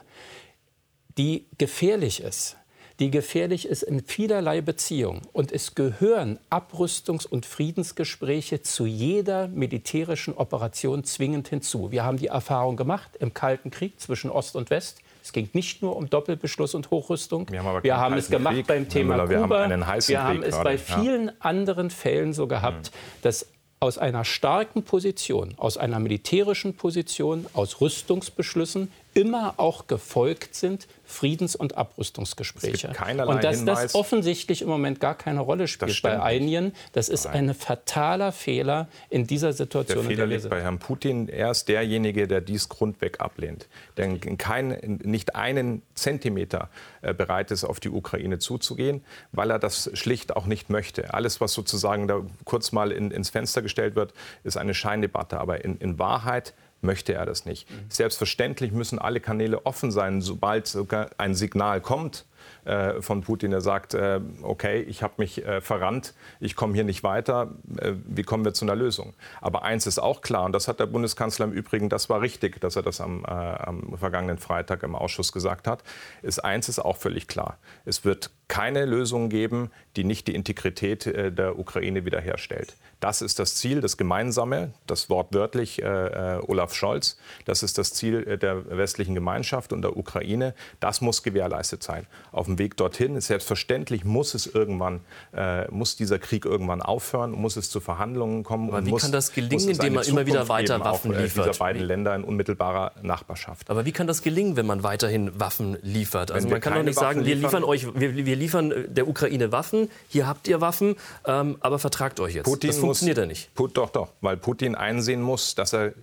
[1.20, 2.57] die gefährlich ist
[3.00, 5.22] die gefährlich ist in vielerlei Beziehungen.
[5.32, 11.92] Und es gehören Abrüstungs- und Friedensgespräche zu jeder militärischen Operation zwingend hinzu.
[11.92, 15.02] Wir haben die Erfahrung gemacht im Kalten Krieg zwischen Ost und West.
[15.24, 17.52] Es ging nicht nur um Doppelbeschluss und Hochrüstung.
[17.52, 18.68] Wir haben, wir haben es gemacht Krieg.
[18.68, 19.70] beim Thema Müller, Kuba.
[19.70, 20.64] Wir haben, wir haben es gerade.
[20.64, 21.34] bei vielen ja.
[21.40, 23.22] anderen Fällen so gehabt, mhm.
[23.24, 23.48] dass
[23.80, 31.56] aus einer starken Position, aus einer militärischen Position, aus Rüstungsbeschlüssen immer auch gefolgt sind Friedens-
[31.56, 32.89] und Abrüstungsgespräche.
[32.89, 33.82] und dass Hinweis.
[33.84, 38.89] das offensichtlich im Moment gar keine Rolle spielt bei einigen, das ist ein fataler Fehler
[39.10, 40.00] in dieser Situation.
[40.00, 41.30] Der Fehler liegt bei Herrn Putin.
[41.30, 43.67] Er ist derjenige, der dies grundweg ablehnt.
[43.96, 46.70] Der kein, nicht einen Zentimeter
[47.02, 51.13] äh, bereit ist, auf die Ukraine zuzugehen, weil er das schlicht auch nicht möchte.
[51.13, 55.39] Alles, was sozusagen da kurz mal in, ins Fenster gestellt wird, ist eine Scheindebatte.
[55.39, 57.70] Aber in, in Wahrheit möchte er das nicht.
[57.70, 57.86] Mhm.
[57.90, 62.26] Selbstverständlich müssen alle Kanäle offen sein, sobald sogar ein Signal kommt
[62.66, 66.84] äh, von Putin, der sagt, äh, okay, ich habe mich äh, verrannt, ich komme hier
[66.84, 69.13] nicht weiter, äh, wie kommen wir zu einer Lösung?
[69.42, 72.60] Aber eins ist auch klar, und das hat der Bundeskanzler im Übrigen, das war richtig,
[72.62, 75.84] dass er das am, äh, am vergangenen Freitag im Ausschuss gesagt hat,
[76.22, 77.58] ist eins ist auch völlig klar.
[77.86, 82.76] Es wird keine Lösung geben, die nicht die Integrität äh, der Ukraine wiederherstellt.
[83.00, 87.18] Das ist das Ziel, das Gemeinsame, das wortwörtlich äh, Olaf Scholz.
[87.46, 90.54] Das ist das Ziel der westlichen Gemeinschaft und der Ukraine.
[90.80, 92.08] Das muss gewährleistet sein.
[92.32, 93.20] auf dem Weg dorthin.
[93.22, 95.02] Selbstverständlich muss es irgendwann,
[95.36, 98.70] äh, muss dieser Krieg irgendwann aufhören, muss es zu Verhandlungen kommen.
[98.70, 101.46] Aber wie muss, kann das gelingen, indem man immer wieder weiter Waffen auch, äh, liefert?
[101.48, 103.70] dieser beiden Länder in unmittelbarer Nachbarschaft.
[103.70, 106.32] Aber wie kann das gelingen, wenn man weiterhin Waffen liefert?
[106.32, 108.72] Also Wenn man kann doch nicht sagen, Waffen wir liefern- liefern euch, wir, wir liefern
[108.72, 112.46] äh, der Ukraine Waffen, hier habt ihr Waffen, ähm, aber vertragt euch jetzt.
[112.46, 113.50] Putin funktioniert ja nicht.
[113.56, 115.93] Pu- Doch, doch, weil Putin einsehen muss, dass er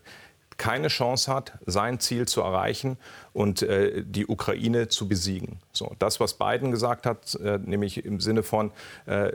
[0.56, 2.96] keine Chance hat, sein Ziel zu erreichen
[3.34, 5.58] und äh, die Ukraine zu besiegen.
[5.72, 8.70] So, das, was Biden gesagt hat, äh, nämlich im Sinne von
[9.06, 9.32] äh,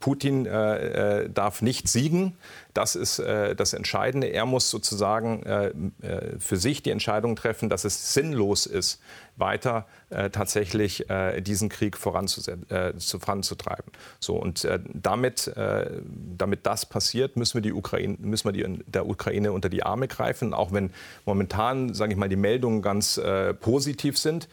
[0.00, 2.36] Putin äh, äh, darf nicht siegen,
[2.74, 4.28] das ist äh, das Entscheidende.
[4.28, 5.92] Er muss sozusagen
[6.38, 9.00] für sich die Entscheidung treffen, dass es sinnlos ist,
[9.36, 9.86] weiter
[10.32, 11.06] tatsächlich
[11.40, 13.92] diesen Krieg voranzutreiben.
[14.20, 19.52] So, und damit, damit das passiert, müssen wir, die Ukraine, müssen wir die, der Ukraine
[19.52, 20.54] unter die Arme greifen.
[20.54, 20.90] Auch wenn
[21.24, 24.48] momentan, sage ich mal, die Meldungen ganz äh, positiv sind.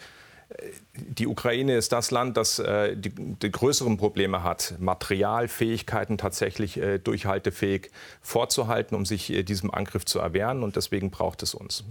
[0.95, 6.97] Die Ukraine ist das Land, das äh, die, die größeren Probleme hat, Materialfähigkeiten tatsächlich äh,
[6.97, 10.63] durchhaltefähig vorzuhalten, um sich äh, diesem Angriff zu erwehren.
[10.63, 11.83] Und deswegen braucht es uns.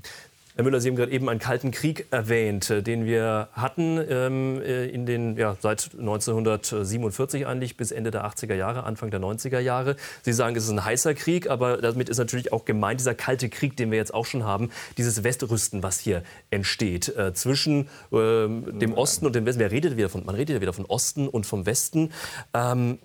[0.59, 4.61] Herr Müller, Sie haben gerade eben einen Kalten Krieg erwähnt, äh, den wir hatten ähm,
[4.61, 9.61] äh, in den, ja, seit 1947 eigentlich bis Ende der 80er Jahre, Anfang der 90er
[9.61, 9.95] Jahre.
[10.23, 13.49] Sie sagen, es ist ein heißer Krieg, aber damit ist natürlich auch gemeint dieser Kalte
[13.49, 18.81] Krieg, den wir jetzt auch schon haben, dieses Westrüsten, was hier entsteht äh, zwischen ähm,
[18.81, 19.61] dem Osten und dem Westen.
[19.61, 22.11] Man redet ja wieder von Osten und vom Westen.
[22.53, 22.99] Ähm,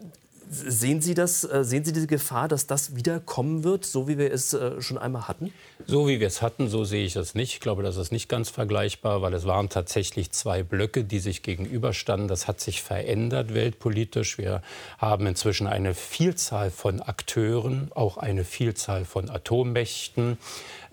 [0.53, 4.17] Sehen Sie das, äh, sehen Sie diese Gefahr, dass das wieder kommen wird, so wie
[4.19, 5.51] wir es äh, schon einmal hatten?
[5.87, 7.53] So wie wir es hatten, so sehe ich es nicht.
[7.53, 11.41] Ich glaube, das ist nicht ganz vergleichbar, weil es waren tatsächlich zwei Blöcke, die sich
[11.41, 12.27] gegenüberstanden.
[12.27, 14.37] Das hat sich verändert weltpolitisch.
[14.37, 14.61] Wir
[14.99, 20.37] haben inzwischen eine Vielzahl von Akteuren, auch eine Vielzahl von Atommächten.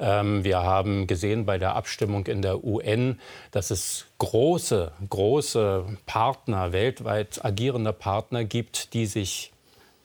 [0.01, 6.73] Ähm, wir haben gesehen bei der Abstimmung in der UN, dass es große, große Partner,
[6.73, 9.53] weltweit agierende Partner gibt, die sich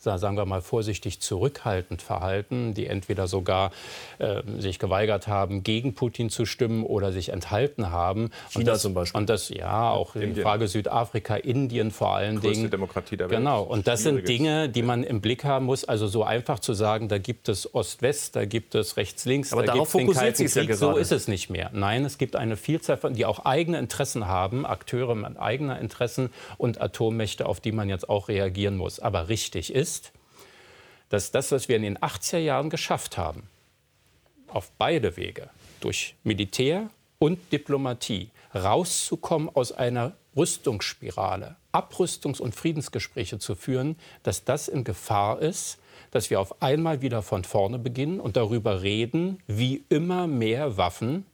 [0.06, 3.72] sagen wir mal vorsichtig zurückhaltend verhalten, die entweder sogar
[4.20, 8.32] äh, sich geweigert haben, gegen Putin zu stimmen oder sich enthalten haben.
[8.50, 9.22] China und das, zum Beispiel.
[9.22, 10.44] Und das, ja, auch in Indien.
[10.44, 12.72] Frage Südafrika, Indien vor allen Größte Dingen.
[12.72, 13.40] Demokratie der Welt.
[13.40, 14.26] Genau, und das sind.
[14.28, 15.86] Dinge, die man im Blick haben muss.
[15.86, 19.74] Also so einfach zu sagen, da gibt es Ost-West, da gibt es Rechts-Links, Aber da
[19.74, 20.76] darauf gibt es den fokussiert Kalten sich's ja Krieg.
[20.76, 21.70] So ist es nicht mehr.
[21.74, 26.30] Nein, es gibt eine Vielzahl von, die auch eigene Interessen haben, Akteure mit eigener Interessen
[26.58, 29.00] und Atommächte, auf die man jetzt auch reagieren muss.
[29.00, 29.95] Aber richtig ist,
[31.10, 33.44] dass das, was wir in den 80er Jahren geschafft haben,
[34.48, 43.56] auf beide Wege, durch Militär und Diplomatie, rauszukommen aus einer Rüstungsspirale, Abrüstungs- und Friedensgespräche zu
[43.56, 45.78] führen, dass das in Gefahr ist,
[46.12, 51.26] dass wir auf einmal wieder von vorne beginnen und darüber reden, wie immer mehr Waffen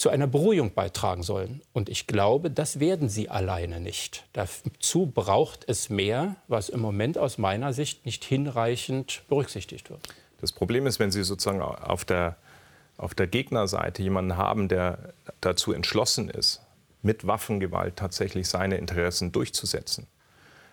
[0.00, 1.60] zu einer Beruhigung beitragen sollen.
[1.74, 4.24] Und ich glaube, das werden sie alleine nicht.
[4.32, 10.00] Dazu braucht es mehr, was im Moment aus meiner Sicht nicht hinreichend berücksichtigt wird.
[10.40, 12.36] Das Problem ist, wenn Sie sozusagen auf der,
[12.96, 16.62] auf der Gegnerseite jemanden haben, der dazu entschlossen ist,
[17.02, 20.06] mit Waffengewalt tatsächlich seine Interessen durchzusetzen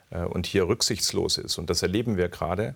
[0.09, 2.75] äh, und hier rücksichtslos ist, und das erleben wir gerade,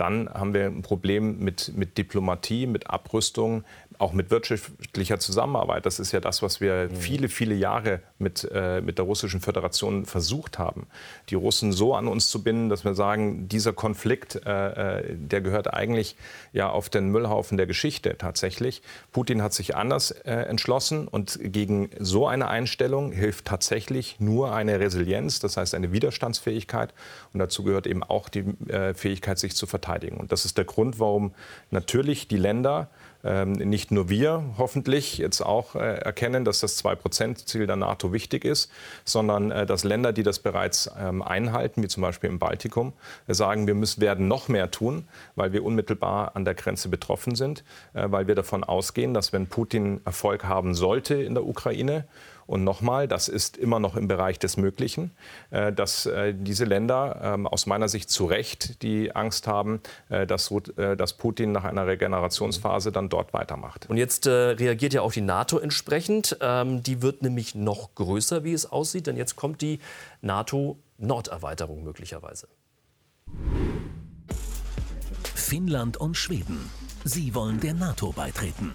[0.00, 3.64] dann haben wir ein Problem mit, mit Diplomatie, mit Abrüstung,
[4.00, 5.84] auch mit wirtschaftlicher Zusammenarbeit.
[5.84, 10.06] Das ist ja das, was wir viele, viele Jahre mit, äh, mit der Russischen Föderation
[10.06, 10.86] versucht haben.
[11.28, 15.42] Die Russen so an uns zu binden, dass wir sagen, dieser Konflikt, äh, äh, der
[15.42, 16.16] gehört eigentlich
[16.54, 18.80] ja auf den Müllhaufen der Geschichte tatsächlich.
[19.12, 24.80] Putin hat sich anders äh, entschlossen und gegen so eine Einstellung hilft tatsächlich nur eine
[24.80, 26.94] Resilienz, das heißt eine Widerstandsfähigkeit.
[27.34, 29.89] Und dazu gehört eben auch die äh, Fähigkeit, sich zu verteidigen.
[30.18, 31.32] Und das ist der Grund, warum
[31.70, 32.88] natürlich die Länder,
[33.22, 38.44] ähm, nicht nur wir hoffentlich jetzt auch äh, erkennen, dass das 2-Prozent-Ziel der NATO wichtig
[38.44, 38.70] ist,
[39.04, 42.94] sondern äh, dass Länder, die das bereits ähm, einhalten, wie zum Beispiel im Baltikum,
[43.26, 47.34] äh, sagen, wir müssen, werden noch mehr tun, weil wir unmittelbar an der Grenze betroffen
[47.34, 52.04] sind, weil wir davon ausgehen, dass wenn Putin Erfolg haben sollte in der Ukraine,
[52.50, 55.12] und nochmal, das ist immer noch im Bereich des Möglichen,
[55.50, 60.26] äh, dass äh, diese Länder ähm, aus meiner Sicht zu Recht die Angst haben, äh,
[60.26, 63.88] dass, äh, dass Putin nach einer Regenerationsphase dann dort weitermacht.
[63.88, 66.38] Und jetzt äh, reagiert ja auch die NATO entsprechend.
[66.40, 69.78] Ähm, die wird nämlich noch größer, wie es aussieht, denn jetzt kommt die
[70.20, 72.48] NATO-Norderweiterung möglicherweise.
[75.22, 76.68] Finnland und Schweden.
[77.04, 78.72] Sie wollen der NATO beitreten.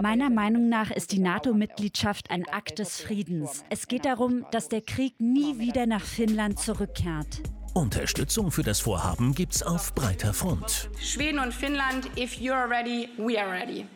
[0.00, 3.64] Meiner Meinung nach ist die NATO-Mitgliedschaft ein Akt des Friedens.
[3.70, 7.40] Es geht darum, dass der Krieg nie wieder nach Finnland zurückkehrt.
[7.72, 10.90] Unterstützung für das Vorhaben gibt's auf breiter Front.
[11.00, 13.86] Schweden und Finnland, if you're ready, we are ready.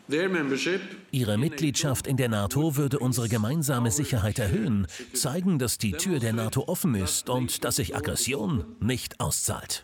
[1.11, 6.31] Ihre Mitgliedschaft in der NATO würde unsere gemeinsame Sicherheit erhöhen, zeigen, dass die Tür der
[6.31, 9.83] NATO offen ist und dass sich Aggression nicht auszahlt.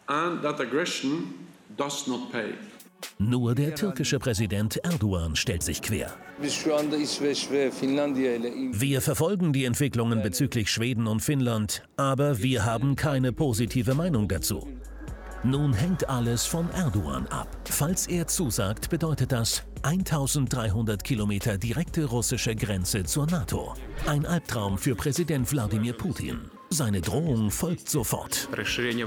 [3.17, 6.13] Nur der türkische Präsident Erdogan stellt sich quer.
[8.71, 14.67] Wir verfolgen die Entwicklungen bezüglich Schweden und Finnland, aber wir haben keine positive Meinung dazu.
[15.43, 17.47] Nun hängt alles von Erdogan ab.
[17.65, 23.73] Falls er zusagt, bedeutet das 1300 Kilometer direkte russische Grenze zur NATO.
[24.05, 26.51] Ein Albtraum für Präsident Wladimir Putin.
[26.73, 28.47] Seine Drohung folgt sofort.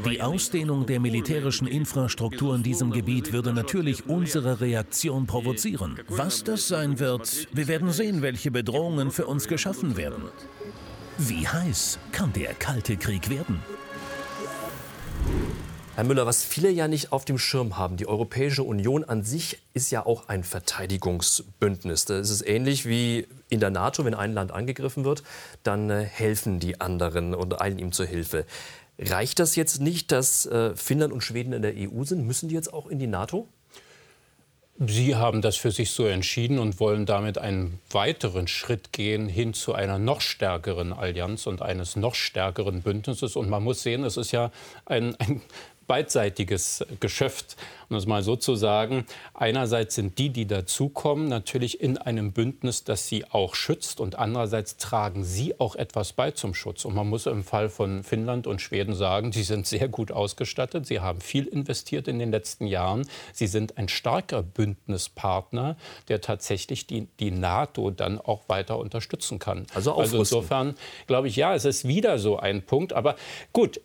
[0.07, 5.99] Die Ausdehnung der militärischen Infrastruktur in diesem Gebiet würde natürlich unsere Reaktion provozieren.
[6.09, 10.25] Was das sein wird, wir werden sehen, welche Bedrohungen für uns geschaffen werden.
[11.17, 13.63] Wie heiß kann der Kalte Krieg werden?
[15.97, 19.59] Herr Müller, was viele ja nicht auf dem Schirm haben, die Europäische Union an sich
[19.75, 22.05] ist ja auch ein Verteidigungsbündnis.
[22.05, 25.23] Da ist ähnlich wie in der NATO, wenn ein Land angegriffen wird,
[25.63, 28.45] dann äh, helfen die anderen und eilen ihm zur Hilfe.
[28.99, 32.27] Reicht das jetzt nicht, dass äh, Finnland und Schweden in der EU sind?
[32.27, 33.47] Müssen die jetzt auch in die NATO?
[34.77, 39.55] Sie haben das für sich so entschieden und wollen damit einen weiteren Schritt gehen hin
[39.55, 43.37] zu einer noch stärkeren Allianz und eines noch stärkeren Bündnisses.
[43.37, 44.51] Und man muss sehen, es ist ja
[44.85, 45.43] ein, ein
[45.87, 47.57] beidseitiges Geschäft,
[47.89, 49.07] um es mal so zu sagen.
[49.35, 54.01] Einerseits sind die, die dazukommen, natürlich in einem Bündnis, das sie auch schützt.
[54.01, 56.85] Und andererseits tragen sie auch etwas bei zum Schutz.
[56.85, 60.87] Und man muss im Fall von Finnland und Schweden sagen, sie sind sehr gut ausgestattet.
[60.87, 63.07] Sie haben viel investiert in den letzten Jahren.
[63.33, 65.77] Sie sind ein starker Bündnispartner,
[66.09, 69.67] der tatsächlich die, die NATO dann auch weiter unterstützen kann.
[69.75, 70.75] Also, also insofern
[71.07, 72.93] glaube ich, ja, es ist wieder so ein Punkt.
[72.93, 73.17] Aber
[73.53, 73.81] gut,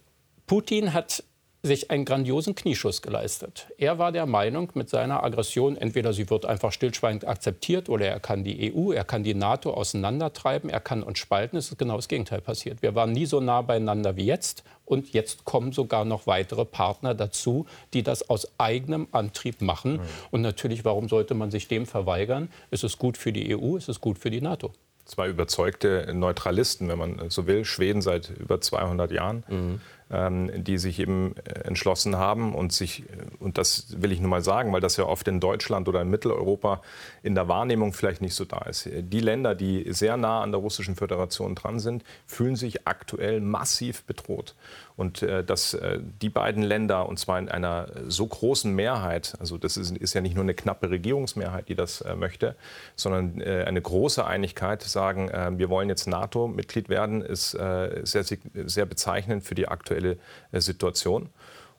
[0.50, 1.24] Putin hat
[1.62, 3.68] sich einen grandiosen Knieschuss geleistet.
[3.78, 8.20] Er war der Meinung, mit seiner Aggression, entweder sie wird einfach stillschweigend akzeptiert oder er
[8.22, 11.58] kann die EU, er kann die NATO auseinandertreiben, er kann uns spalten.
[11.58, 12.82] Es ist genau das Gegenteil passiert.
[12.82, 17.14] Wir waren nie so nah beieinander wie jetzt und jetzt kommen sogar noch weitere Partner
[17.14, 19.94] dazu, die das aus eigenem Antrieb machen.
[19.94, 20.02] Mhm.
[20.32, 22.50] Und natürlich, warum sollte man sich dem verweigern?
[22.72, 24.72] Es ist gut für die EU, es ist gut für die NATO
[25.10, 29.82] zwei überzeugte Neutralisten, wenn man so will, Schweden seit über 200 Jahren, mhm.
[30.12, 34.32] Ähm, die sich eben äh, entschlossen haben und sich, äh, und das will ich nur
[34.32, 36.82] mal sagen, weil das ja oft in Deutschland oder in Mitteleuropa
[37.22, 38.90] in der Wahrnehmung vielleicht nicht so da ist.
[38.92, 44.04] Die Länder, die sehr nah an der Russischen Föderation dran sind, fühlen sich aktuell massiv
[44.06, 44.56] bedroht.
[45.00, 49.58] Und äh, dass äh, die beiden Länder, und zwar in einer so großen Mehrheit, also
[49.58, 52.58] das ist, ist ja nicht nur eine knappe Regierungsmehrheit, die das äh, möchte,
[52.98, 58.26] sondern äh, eine große Einigkeit, sagen, äh, wir wollen jetzt NATO-Mitglied werden, ist äh, sehr,
[58.26, 60.18] sehr bezeichnend für die aktuelle
[60.52, 61.30] Situation.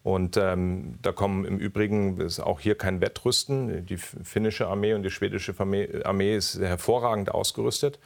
[0.03, 3.85] Und ähm, da kommen im Übrigen ist auch hier kein Wettrüsten.
[3.85, 7.99] Die finnische Armee und die schwedische Armee ist hervorragend ausgerüstet.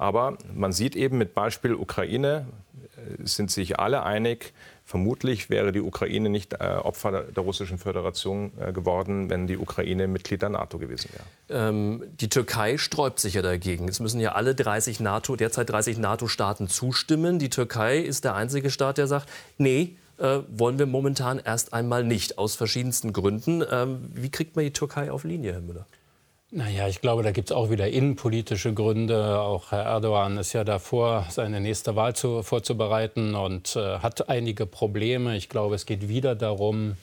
[0.00, 2.46] Aber man sieht eben mit Beispiel Ukraine,
[2.96, 4.54] äh, sind sich alle einig,
[4.86, 10.08] vermutlich wäre die Ukraine nicht äh, Opfer der Russischen Föderation äh, geworden, wenn die Ukraine
[10.08, 11.68] Mitglied der NATO gewesen wäre.
[11.68, 13.88] Ähm, die Türkei sträubt sich ja dagegen.
[13.88, 17.38] Es müssen ja alle 30 NATO, derzeit 30 NATO-Staaten zustimmen.
[17.38, 22.04] Die Türkei ist der einzige Staat, der sagt, nee, äh, wollen wir momentan erst einmal
[22.04, 23.62] nicht, aus verschiedensten Gründen.
[23.70, 25.84] Ähm, wie kriegt man die Türkei auf Linie, Herr Müller?
[26.52, 29.38] Naja, ich glaube, da gibt es auch wieder innenpolitische Gründe.
[29.38, 34.66] Auch Herr Erdogan ist ja davor, seine nächste Wahl zu, vorzubereiten und äh, hat einige
[34.66, 35.36] Probleme.
[35.36, 36.96] Ich glaube, es geht wieder darum,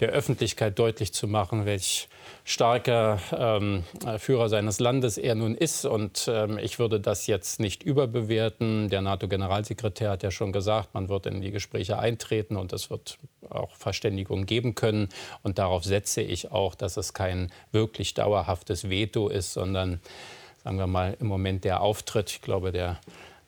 [0.00, 2.08] der Öffentlichkeit deutlich zu machen, welch
[2.44, 3.84] starker ähm,
[4.18, 5.84] Führer seines Landes er nun ist.
[5.84, 8.88] Und ähm, ich würde das jetzt nicht überbewerten.
[8.88, 13.18] Der NATO-Generalsekretär hat ja schon gesagt, man wird in die Gespräche eintreten und es wird
[13.50, 15.08] auch Verständigung geben können.
[15.42, 20.00] Und darauf setze ich auch, dass es kein wirklich dauerhaftes Veto ist, sondern
[20.64, 22.30] sagen wir mal im Moment der Auftritt.
[22.30, 22.98] Ich glaube, der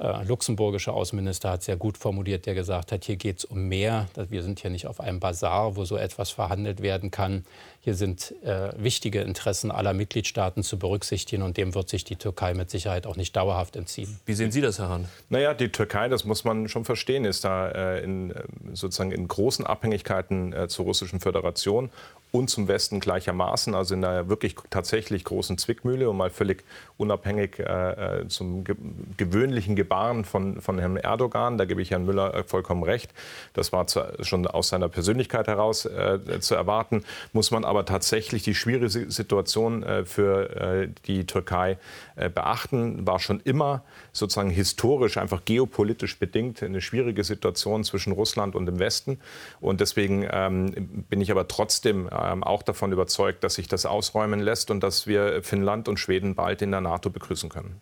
[0.03, 4.09] äh, luxemburgische Außenminister hat sehr gut formuliert, der gesagt hat, hier geht es um mehr.
[4.29, 7.45] Wir sind hier nicht auf einem Bazar, wo so etwas verhandelt werden kann.
[7.85, 12.55] Hier sind äh, wichtige Interessen aller Mitgliedstaaten zu berücksichtigen und dem wird sich die Türkei
[12.55, 14.21] mit Sicherheit auch nicht dauerhaft entziehen.
[14.25, 15.09] Wie sehen Sie das, Herr Hahn?
[15.31, 19.27] Naja, die Türkei, das muss man schon verstehen, ist da äh, in, äh, sozusagen in
[19.27, 21.91] großen Abhängigkeiten äh, zur Russischen Föderation
[22.33, 26.65] und zum Westen gleichermaßen, also in einer wirklich tatsächlich großen Zwickmühle und mal völlig
[26.97, 28.75] unabhängig äh, zum ge
[29.19, 31.59] gewöhnlichen Gebaren von, von Herrn Erdogan.
[31.59, 33.13] Da gebe ich Herrn Müller äh, vollkommen recht.
[33.53, 33.87] Das war
[34.21, 37.05] schon aus seiner Persönlichkeit heraus äh, zu erwarten.
[37.35, 41.79] Muss man aber tatsächlich die schwierige Situation äh, für äh, die Türkei
[42.17, 43.07] äh, beachten.
[43.07, 43.83] War schon immer
[44.13, 49.19] sozusagen historisch, einfach geopolitisch bedingt eine schwierige Situation zwischen Russland und dem Westen.
[49.63, 54.41] Und deswegen ähm, bin ich aber trotzdem ähm, auch davon überzeugt, dass sich das ausräumen
[54.41, 57.81] lässt und dass wir Finnland und Schweden bald in der NATO begrüßen können.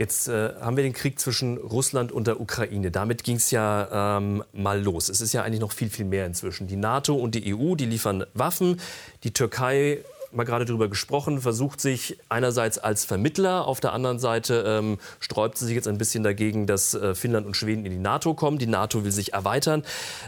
[0.00, 2.90] Jetzt äh, haben wir den Krieg zwischen Russland und der Ukraine.
[2.90, 5.10] Damit ging es ja ähm, mal los.
[5.10, 6.66] Es ist ja eigentlich noch viel, viel mehr inzwischen.
[6.66, 8.80] Die NATO und die EU, die liefern Waffen.
[9.24, 9.98] Die Türkei
[10.32, 15.58] mal gerade darüber gesprochen, versucht sich einerseits als Vermittler, auf der anderen Seite ähm, sträubt
[15.58, 18.58] sie sich jetzt ein bisschen dagegen, dass äh, Finnland und Schweden in die NATO kommen.
[18.58, 19.82] Die NATO will sich erweitern.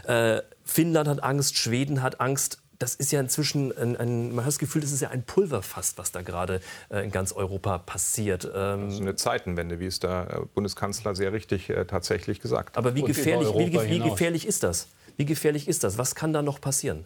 [0.05, 4.49] Äh, Finnland hat Angst, Schweden hat Angst das ist ja inzwischen, ein, ein, man hat
[4.49, 6.59] das Gefühl, das ist ja ein Pulverfass, was da gerade
[6.89, 8.43] äh, in ganz Europa passiert.
[8.53, 12.71] Ähm das ist eine Zeitenwende, wie es der äh, Bundeskanzler sehr richtig äh, tatsächlich gesagt
[12.71, 12.77] hat.
[12.77, 14.89] Aber wie gefährlich, wie, wie gefährlich ist das?
[15.15, 15.97] Wie gefährlich ist das?
[15.97, 17.05] Was kann da noch passieren?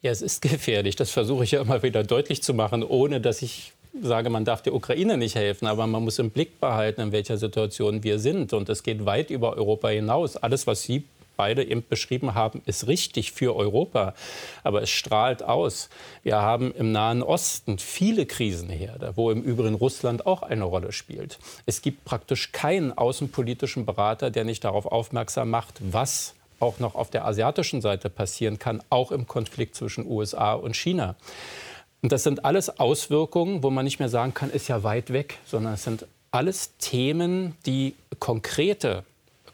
[0.00, 0.96] Ja, es ist gefährlich.
[0.96, 4.62] Das versuche ich ja immer wieder deutlich zu machen, ohne dass ich sage, man darf
[4.62, 8.54] der Ukraine nicht helfen, aber man muss im Blick behalten, in welcher Situation wir sind.
[8.54, 10.38] Und es geht weit über Europa hinaus.
[10.38, 11.04] Alles, was Sie
[11.36, 14.14] beide eben beschrieben haben, ist richtig für Europa.
[14.62, 15.88] Aber es strahlt aus.
[16.22, 21.38] Wir haben im Nahen Osten viele Krisenherde, wo im Übrigen Russland auch eine Rolle spielt.
[21.66, 27.10] Es gibt praktisch keinen außenpolitischen Berater, der nicht darauf aufmerksam macht, was auch noch auf
[27.10, 31.16] der asiatischen Seite passieren kann, auch im Konflikt zwischen USA und China.
[32.02, 35.38] Und das sind alles Auswirkungen, wo man nicht mehr sagen kann, ist ja weit weg,
[35.44, 39.04] sondern es sind alles Themen, die konkrete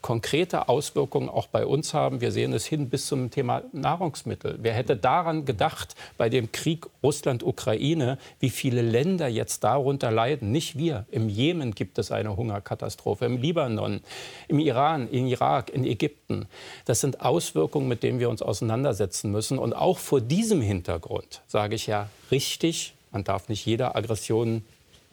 [0.02, 2.20] konkrete Auswirkungen auch bei uns haben.
[2.20, 4.58] Wir sehen es hin bis zum Thema Nahrungsmittel.
[4.60, 10.50] Wer hätte daran gedacht, bei dem Krieg Russland-Ukraine, wie viele Länder jetzt darunter leiden?
[10.50, 11.06] Nicht wir.
[11.10, 14.00] Im Jemen gibt es eine Hungerkatastrophe, im Libanon,
[14.48, 16.46] im Iran, in Irak, in Ägypten.
[16.84, 19.58] Das sind Auswirkungen, mit denen wir uns auseinandersetzen müssen.
[19.58, 24.64] Und auch vor diesem Hintergrund sage ich ja richtig, man darf nicht jeder Aggression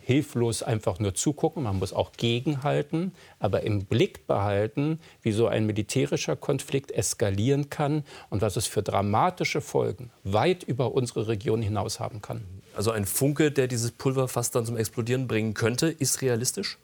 [0.10, 5.68] hilflos einfach nur zugucken, man muss auch gegenhalten, aber im Blick behalten, wie so ein
[5.68, 12.00] militärischer Konflikt eskalieren kann und was es für dramatische Folgen weit über unsere Region hinaus
[12.00, 12.44] haben kann.
[12.76, 16.80] Also ein Funke, der dieses Pulverfass dann zum Explodieren bringen könnte, ist realistisch?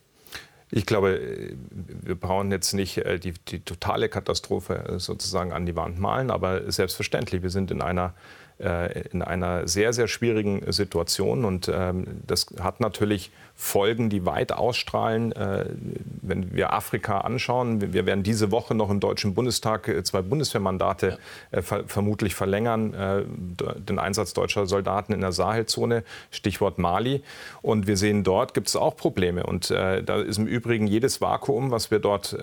[0.69, 1.19] Ich glaube,
[1.71, 6.29] wir brauchen jetzt nicht äh, die, die, totale Katastrophe äh, sozusagen an die Wand malen,
[6.29, 8.13] aber selbstverständlich, wir sind in einer
[8.57, 11.43] in einer sehr, sehr schwierigen Situation.
[11.43, 15.33] Und ähm, das hat natürlich Folgen, die weit ausstrahlen.
[15.33, 15.65] Äh,
[16.21, 21.17] wenn wir Afrika anschauen, wir werden diese Woche noch im Deutschen Bundestag äh, zwei Bundeswehrmandate
[21.51, 21.61] ja.
[21.61, 22.93] vermutlich verlängern,
[23.77, 27.23] den Einsatz deutscher Soldaten in der Sahelzone, Stichwort Mali.
[27.61, 29.43] Und wir sehen, dort gibt es auch Probleme.
[29.43, 32.35] Und da ist im Übrigen jedes Vakuum, was wir dort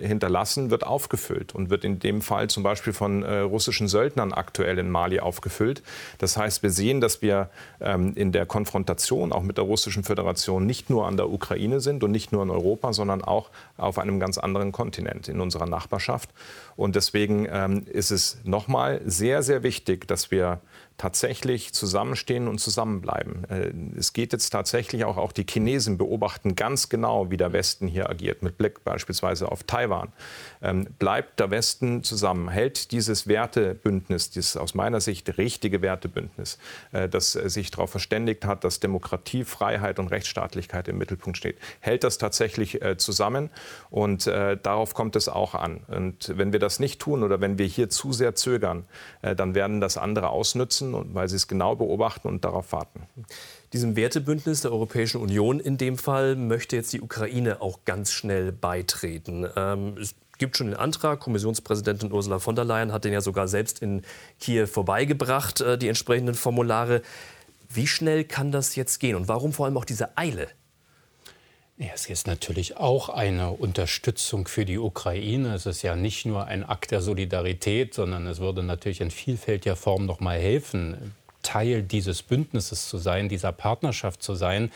[0.00, 4.90] hinterlassen, wird aufgefüllt und wird in dem Fall zum Beispiel von russischen Söldnern aktuell in
[4.90, 5.82] Mali aufgefüllt erfüllt.
[6.18, 7.50] Das heißt, wir sehen, dass wir
[7.80, 12.02] ähm, in der Konfrontation auch mit der Russischen Föderation nicht nur an der Ukraine sind
[12.02, 16.30] und nicht nur in Europa, sondern auch auf einem ganz anderen Kontinent in unserer Nachbarschaft.
[16.76, 20.60] Und deswegen ähm, ist es nochmal sehr, sehr wichtig, dass wir
[20.96, 23.44] tatsächlich zusammenstehen und zusammenbleiben.
[23.48, 27.88] Äh, es geht jetzt tatsächlich auch, auch die Chinesen beobachten ganz genau, wie der Westen
[27.88, 30.12] hier agiert, mit Blick beispielsweise auf Taiwan.
[30.62, 36.58] Ähm, bleibt der Westen zusammen, hält dieses Wertebündnis, dieses aus meiner Sicht richtige Wertebündnis,
[36.92, 42.04] äh, das sich darauf verständigt hat, dass Demokratie, Freiheit und Rechtsstaatlichkeit im Mittelpunkt steht, hält
[42.04, 43.50] das tatsächlich äh, zusammen
[43.90, 45.80] und darauf kommt es auch an.
[45.88, 48.84] Und wenn wir das nicht tun oder wenn wir hier zu sehr zögern,
[49.22, 53.02] dann werden das andere ausnützen weil sie es genau beobachten und darauf warten.
[53.72, 58.52] Diesem Wertebündnis der Europäischen Union in dem Fall möchte jetzt die Ukraine auch ganz schnell
[58.52, 59.46] beitreten.
[59.56, 59.96] Ähm,
[60.40, 61.20] gibt schon den Antrag.
[61.20, 64.02] Kommissionspräsidentin Ursula von der Leyen hat den ja sogar selbst in
[64.40, 67.02] Kiew vorbeigebracht, äh, die entsprechenden Formulare.
[67.72, 70.48] Wie schnell kann das jetzt gehen und warum vor allem auch diese Eile?
[71.78, 75.54] Ja, es ist natürlich auch eine Unterstützung für die Ukraine.
[75.54, 79.76] Es ist ja nicht nur ein Akt der Solidarität, sondern es würde natürlich in vielfältiger
[79.76, 84.70] Form noch mal helfen, Teil dieses Bündnisses zu sein, dieser Partnerschaft zu sein.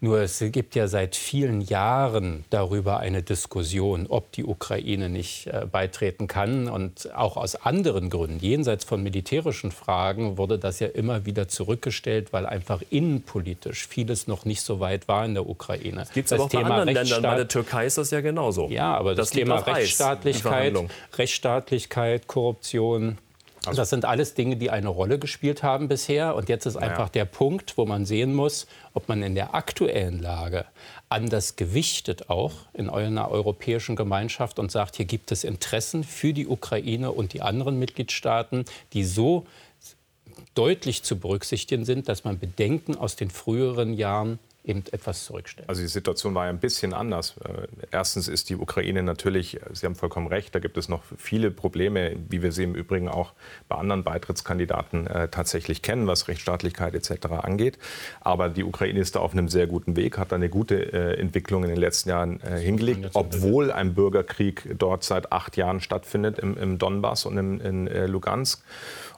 [0.00, 5.66] Nur es gibt ja seit vielen Jahren darüber eine Diskussion, ob die Ukraine nicht äh,
[5.70, 6.68] beitreten kann.
[6.68, 12.32] Und auch aus anderen Gründen, jenseits von militärischen Fragen, wurde das ja immer wieder zurückgestellt,
[12.32, 16.04] weil einfach innenpolitisch vieles noch nicht so weit war in der Ukraine.
[16.14, 17.22] Gibt es aber auch Thema bei anderen Ländern.
[17.22, 18.68] Bei der Türkei ist das ja genauso.
[18.68, 20.76] Ja, aber das, das Thema Rechtsstaatlichkeit,
[21.16, 23.18] Rechtsstaatlichkeit, Korruption,
[23.68, 26.34] Also das sind alles Dinge, die eine Rolle gespielt haben bisher.
[26.34, 27.10] Und jetzt ist einfach ja.
[27.10, 30.64] der Punkt, wo man sehen muss, ob man in der aktuellen Lage
[31.08, 36.46] anders gewichtet auch in einer europäischen Gemeinschaft und sagt, hier gibt es Interessen für die
[36.46, 39.46] Ukraine und die anderen Mitgliedstaaten, die so
[40.54, 44.38] deutlich zu berücksichtigen sind, dass man Bedenken aus den früheren Jahren
[44.68, 45.68] eben etwas zurückstellen.
[45.68, 47.36] Also die Situation war ja ein bisschen anders.
[47.44, 51.50] Äh, erstens ist die Ukraine natürlich, Sie haben vollkommen recht, da gibt es noch viele
[51.50, 53.32] Probleme, wie wir sie im Übrigen auch
[53.68, 57.26] bei anderen Beitrittskandidaten äh, tatsächlich kennen, was Rechtsstaatlichkeit etc.
[57.42, 57.78] angeht.
[58.20, 61.64] Aber die Ukraine ist da auf einem sehr guten Weg, hat eine gute äh, Entwicklung
[61.64, 66.56] in den letzten Jahren äh, hingelegt, obwohl ein Bürgerkrieg dort seit acht Jahren stattfindet im,
[66.58, 68.62] im Donbass und im, in Lugansk.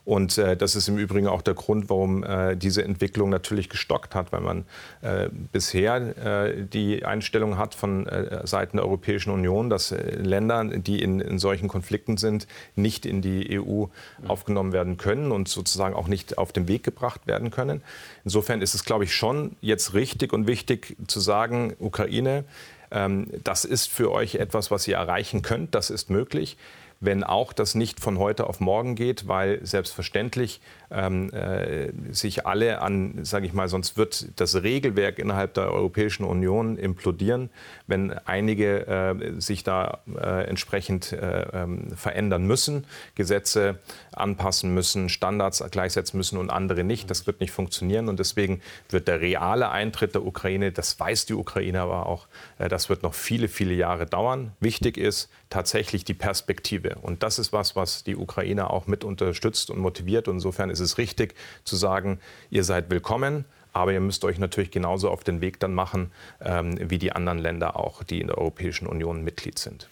[0.05, 4.15] Und äh, das ist im Übrigen auch der Grund, warum äh, diese Entwicklung natürlich gestockt
[4.15, 4.65] hat, weil man
[5.03, 10.65] äh, bisher äh, die Einstellung hat von äh, Seiten der Europäischen Union, dass äh, Länder,
[10.65, 12.47] die in, in, solchen Konflikten sind,
[12.77, 13.87] nicht in die EU
[14.27, 17.83] aufgenommen werden können und sozusagen auch nicht auf den Weg gebracht werden können.
[18.25, 22.45] Insofern ist es, glaube ich, schon jetzt richtig und wichtig zu sagen, Ukraine,
[22.91, 26.57] ähm, das ist für euch etwas, was ihr erreichen könnt, das ist möglich
[27.01, 30.61] wenn auch das nicht von heute auf morgen geht, weil selbstverständlich
[30.91, 36.25] ähm, äh, sich alle an, sage ich mal, sonst wird das Regelwerk innerhalb der Europäischen
[36.25, 37.51] Union implodieren,
[37.87, 43.79] wenn einige äh, sich da äh, entsprechend äh, ähm, verändern müssen, Gesetze
[44.13, 47.11] anpassen müssen, Standards gleichsetzen müssen und andere nicht.
[47.11, 51.35] Das wird nicht funktionieren und deswegen wird der reale Eintritt der Ukraine, das weiß die
[51.35, 52.27] Ukraine aber auch,
[52.59, 54.53] äh, das wird noch viele, viele Jahre dauern.
[54.61, 56.97] Wichtig ist tatsächlich die Perspektive.
[57.03, 60.29] Und das ist was, was die Ukraine auch mit unterstützt und motiviert.
[60.29, 62.21] Und insofern ist es richtig zu sagen,
[62.51, 63.45] ihr seid willkommen.
[63.73, 66.11] Aber ihr müsst euch natürlich genauso auf den Weg dann machen,
[66.41, 69.89] ähm, wie die anderen Länder auch, die in der Europäischen Union Mitglied sind.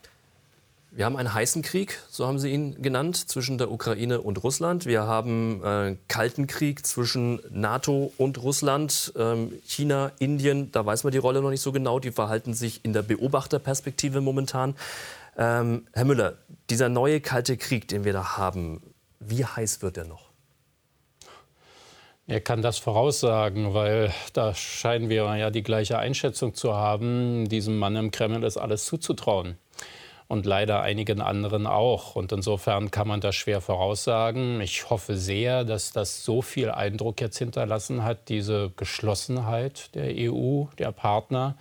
[0.91, 4.87] Wir haben einen heißen Krieg, so haben Sie ihn genannt, zwischen der Ukraine und Russland.
[4.87, 9.13] Wir haben einen äh, kalten Krieg zwischen NATO und Russland.
[9.17, 12.01] Ähm, China, Indien, da weiß man die Rolle noch nicht so genau.
[12.01, 14.75] Die verhalten sich in der Beobachterperspektive momentan.
[15.37, 16.39] Ähm, Herr Müller,
[16.71, 18.81] dieser neue kalte Krieg, den wir da haben,
[19.21, 20.28] wie heiß wird er noch?
[22.31, 27.49] Er kann das voraussagen, weil da scheinen wir ja die gleiche Einschätzung zu haben.
[27.49, 29.57] Diesem Mann im Kreml ist alles zuzutrauen.
[30.27, 32.17] Und leider einigen anderen auch.
[32.17, 34.61] Und insofern kann man das schwer voraussagen.
[34.61, 40.65] Ich hoffe sehr, dass das so viel Eindruck jetzt hinterlassen hat, diese Geschlossenheit der EU,
[40.79, 41.57] der Partner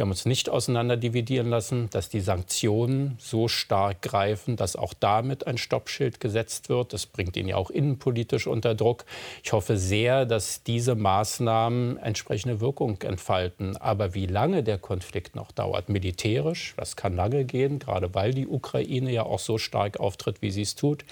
[0.00, 5.46] wir haben uns nicht auseinanderdividieren lassen, dass die Sanktionen so stark greifen, dass auch damit
[5.46, 6.94] ein Stoppschild gesetzt wird.
[6.94, 9.04] Das bringt ihn ja auch innenpolitisch unter Druck.
[9.44, 13.76] Ich hoffe sehr, dass diese Maßnahmen entsprechende Wirkung entfalten.
[13.76, 18.46] Aber wie lange der Konflikt noch dauert, militärisch, das kann lange gehen, gerade weil die
[18.46, 21.04] Ukraine ja auch so stark auftritt, wie sie es tut.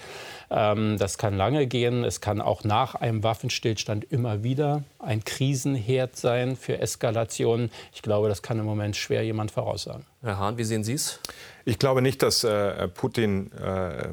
[0.49, 2.03] Ähm, das kann lange gehen.
[2.03, 7.69] Es kann auch nach einem Waffenstillstand immer wieder ein Krisenherd sein für Eskalationen.
[7.93, 10.05] Ich glaube, das kann im Moment Moment schwer jemand voraussagen.
[10.21, 11.19] Herr Hahn, wie sehen Sie es?
[11.63, 14.09] Ich glaube nicht, dass äh, Putin äh,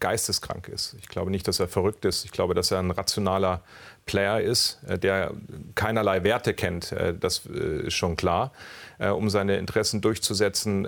[0.00, 0.96] geisteskrank ist.
[0.98, 2.24] Ich glaube nicht, dass er verrückt ist.
[2.24, 3.62] Ich glaube, dass er ein rationaler
[4.04, 5.32] Player ist, äh, der
[5.74, 6.92] keinerlei Werte kennt.
[6.92, 8.52] Äh, das äh, ist schon klar.
[8.98, 10.86] Um seine Interessen durchzusetzen,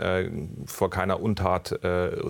[0.66, 1.80] vor keiner Untat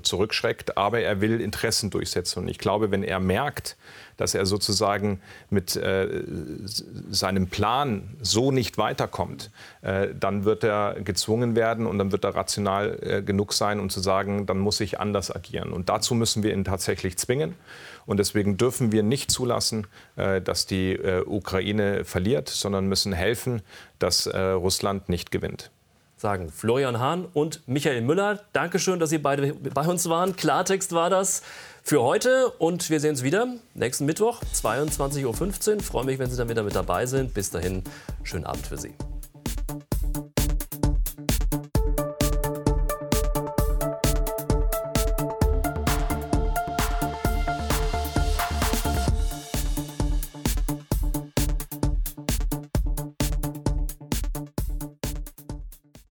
[0.03, 0.79] zurückschreckt.
[0.79, 2.39] Aber er will Interessen durchsetzen.
[2.39, 3.77] Und ich glaube, wenn er merkt,
[4.17, 6.23] dass er sozusagen mit äh,
[7.11, 9.51] seinem Plan so nicht weiterkommt,
[9.83, 13.91] äh, dann wird er gezwungen werden und dann wird er rational äh, genug sein, um
[13.91, 15.73] zu sagen, dann muss ich anders agieren.
[15.73, 17.55] Und dazu müssen wir ihn tatsächlich zwingen.
[18.07, 19.87] Und deswegen dürfen wir nicht zulassen,
[20.17, 23.63] äh, dass die äh, Ukraine verliert, sondern müssen helfen,
[23.99, 25.71] dass äh, Russland nicht gewinnt
[26.17, 28.41] sagen Florian Hahn und Michael Müller.
[28.55, 30.37] Dankeschön, dass Sie beide bei uns waren.
[30.37, 31.43] Klartext war das
[31.87, 35.83] für heute und wir sehen uns wieder nächsten Mittwoch, 22.15 Uhr.
[35.83, 37.35] Freue mich, wenn Sie dann wieder mit dabei sind.
[37.35, 37.85] Bis dahin,
[38.23, 38.95] schönen Abend für Sie.